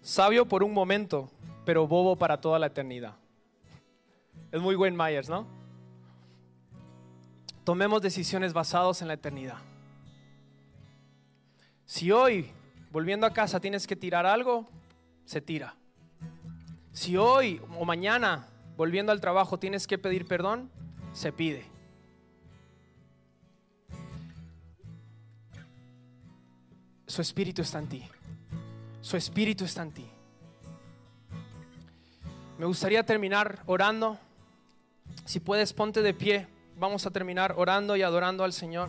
sabio 0.00 0.46
por 0.46 0.62
un 0.62 0.72
momento, 0.72 1.28
pero 1.68 1.86
bobo 1.86 2.16
para 2.16 2.40
toda 2.40 2.58
la 2.58 2.68
eternidad. 2.68 3.14
Es 4.50 4.58
muy 4.58 4.74
Wayne 4.74 4.96
Myers, 4.96 5.28
¿no? 5.28 5.46
Tomemos 7.62 8.00
decisiones 8.00 8.54
basadas 8.54 9.02
en 9.02 9.08
la 9.08 9.12
eternidad. 9.12 9.58
Si 11.84 12.10
hoy, 12.10 12.50
volviendo 12.90 13.26
a 13.26 13.34
casa, 13.34 13.60
tienes 13.60 13.86
que 13.86 13.96
tirar 13.96 14.24
algo, 14.24 14.66
se 15.26 15.42
tira. 15.42 15.74
Si 16.92 17.18
hoy 17.18 17.60
o 17.78 17.84
mañana, 17.84 18.46
volviendo 18.78 19.12
al 19.12 19.20
trabajo, 19.20 19.58
tienes 19.58 19.86
que 19.86 19.98
pedir 19.98 20.24
perdón, 20.24 20.70
se 21.12 21.32
pide. 21.32 21.66
Su 27.06 27.20
espíritu 27.20 27.60
está 27.60 27.78
en 27.78 27.88
ti. 27.88 28.08
Su 29.02 29.18
espíritu 29.18 29.66
está 29.66 29.82
en 29.82 29.92
ti. 29.92 30.10
Me 32.58 32.66
gustaría 32.66 33.04
terminar 33.04 33.60
orando. 33.66 34.18
Si 35.24 35.38
puedes, 35.38 35.72
ponte 35.72 36.02
de 36.02 36.12
pie. 36.12 36.48
Vamos 36.76 37.06
a 37.06 37.10
terminar 37.12 37.54
orando 37.56 37.94
y 37.94 38.02
adorando 38.02 38.42
al 38.42 38.52
Señor. 38.52 38.88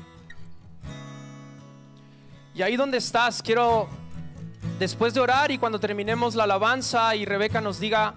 Y 2.55 2.63
ahí 2.63 2.75
donde 2.75 2.97
estás, 2.97 3.43
quiero 3.43 3.87
después 4.79 5.13
de 5.13 5.19
orar 5.19 5.51
y 5.51 5.59
cuando 5.59 5.79
terminemos 5.79 6.33
la 6.33 6.45
alabanza 6.45 7.15
y 7.15 7.25
Rebeca 7.25 7.61
nos 7.61 7.79
diga, 7.79 8.15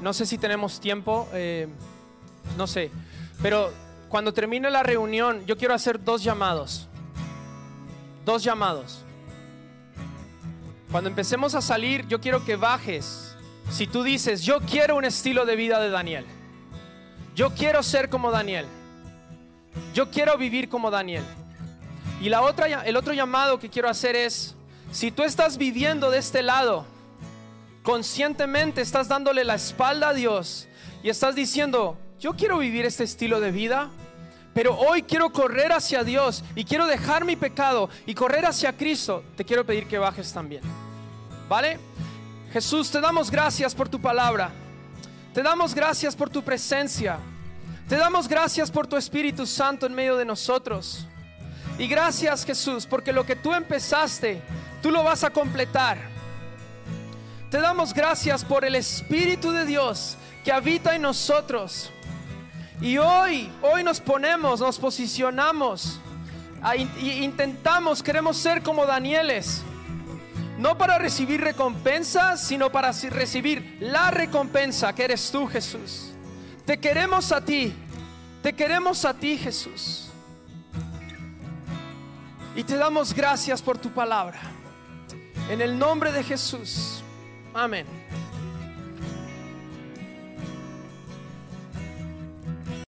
no 0.00 0.14
sé 0.14 0.24
si 0.24 0.38
tenemos 0.38 0.80
tiempo, 0.80 1.28
eh, 1.34 1.68
no 2.56 2.66
sé, 2.66 2.90
pero 3.42 3.72
cuando 4.08 4.32
termine 4.32 4.70
la 4.70 4.82
reunión 4.82 5.44
yo 5.46 5.56
quiero 5.56 5.74
hacer 5.74 6.02
dos 6.02 6.22
llamados, 6.22 6.88
dos 8.24 8.42
llamados. 8.42 9.04
Cuando 10.90 11.10
empecemos 11.10 11.54
a 11.54 11.60
salir 11.60 12.06
yo 12.06 12.20
quiero 12.20 12.44
que 12.44 12.56
bajes, 12.56 13.25
si 13.70 13.86
tú 13.86 14.02
dices, 14.02 14.42
yo 14.42 14.60
quiero 14.60 14.96
un 14.96 15.04
estilo 15.04 15.44
de 15.44 15.56
vida 15.56 15.80
de 15.80 15.90
Daniel, 15.90 16.24
yo 17.34 17.54
quiero 17.54 17.82
ser 17.82 18.08
como 18.08 18.30
Daniel, 18.30 18.66
yo 19.94 20.10
quiero 20.10 20.36
vivir 20.38 20.68
como 20.68 20.90
Daniel. 20.90 21.24
Y 22.20 22.28
la 22.28 22.42
otra, 22.42 22.84
el 22.84 22.96
otro 22.96 23.12
llamado 23.12 23.58
que 23.58 23.68
quiero 23.68 23.90
hacer 23.90 24.16
es, 24.16 24.54
si 24.90 25.10
tú 25.10 25.22
estás 25.22 25.58
viviendo 25.58 26.10
de 26.10 26.18
este 26.18 26.42
lado, 26.42 26.86
conscientemente 27.82 28.80
estás 28.80 29.08
dándole 29.08 29.44
la 29.44 29.54
espalda 29.54 30.08
a 30.08 30.14
Dios 30.14 30.66
y 31.02 31.10
estás 31.10 31.34
diciendo, 31.34 31.98
yo 32.18 32.34
quiero 32.34 32.58
vivir 32.58 32.86
este 32.86 33.04
estilo 33.04 33.40
de 33.40 33.50
vida, 33.50 33.90
pero 34.54 34.74
hoy 34.78 35.02
quiero 35.02 35.30
correr 35.30 35.72
hacia 35.72 36.02
Dios 36.02 36.42
y 36.54 36.64
quiero 36.64 36.86
dejar 36.86 37.26
mi 37.26 37.36
pecado 37.36 37.90
y 38.06 38.14
correr 38.14 38.46
hacia 38.46 38.72
Cristo, 38.72 39.22
te 39.36 39.44
quiero 39.44 39.66
pedir 39.66 39.86
que 39.86 39.98
bajes 39.98 40.32
también. 40.32 40.62
¿Vale? 41.48 41.78
Jesús, 42.56 42.90
te 42.90 43.02
damos 43.02 43.30
gracias 43.30 43.74
por 43.74 43.86
tu 43.86 44.00
palabra. 44.00 44.50
Te 45.34 45.42
damos 45.42 45.74
gracias 45.74 46.16
por 46.16 46.30
tu 46.30 46.42
presencia. 46.42 47.18
Te 47.86 47.96
damos 47.96 48.26
gracias 48.26 48.70
por 48.70 48.86
tu 48.86 48.96
Espíritu 48.96 49.44
Santo 49.44 49.84
en 49.84 49.92
medio 49.92 50.16
de 50.16 50.24
nosotros. 50.24 51.06
Y 51.78 51.86
gracias 51.86 52.46
Jesús, 52.46 52.86
porque 52.86 53.12
lo 53.12 53.26
que 53.26 53.36
tú 53.36 53.52
empezaste, 53.52 54.40
Tú 54.82 54.90
lo 54.90 55.04
vas 55.04 55.22
a 55.22 55.28
completar. 55.28 55.98
Te 57.50 57.60
damos 57.60 57.92
gracias 57.92 58.42
por 58.42 58.64
el 58.64 58.74
Espíritu 58.74 59.52
de 59.52 59.66
Dios 59.66 60.16
que 60.42 60.50
habita 60.50 60.96
en 60.96 61.02
nosotros. 61.02 61.90
Y 62.80 62.96
hoy, 62.96 63.52
hoy 63.60 63.84
nos 63.84 64.00
ponemos, 64.00 64.60
nos 64.60 64.78
posicionamos, 64.78 66.00
e 66.74 67.22
intentamos, 67.22 68.02
queremos 68.02 68.38
ser 68.38 68.62
como 68.62 68.86
Danieles. 68.86 69.62
No 70.58 70.78
para 70.78 70.98
recibir 70.98 71.40
recompensas, 71.40 72.40
sino 72.40 72.70
para 72.72 72.92
recibir 72.92 73.76
la 73.80 74.10
recompensa 74.10 74.94
que 74.94 75.04
eres 75.04 75.30
tú, 75.30 75.46
Jesús. 75.46 76.12
Te 76.64 76.78
queremos 76.78 77.30
a 77.30 77.44
ti, 77.44 77.74
te 78.42 78.54
queremos 78.54 79.04
a 79.04 79.14
ti, 79.14 79.36
Jesús. 79.36 80.10
Y 82.54 82.64
te 82.64 82.76
damos 82.76 83.12
gracias 83.12 83.60
por 83.60 83.76
tu 83.76 83.90
palabra. 83.90 84.40
En 85.50 85.60
el 85.60 85.78
nombre 85.78 86.10
de 86.10 86.24
Jesús. 86.24 87.02
Amén. 87.52 88.05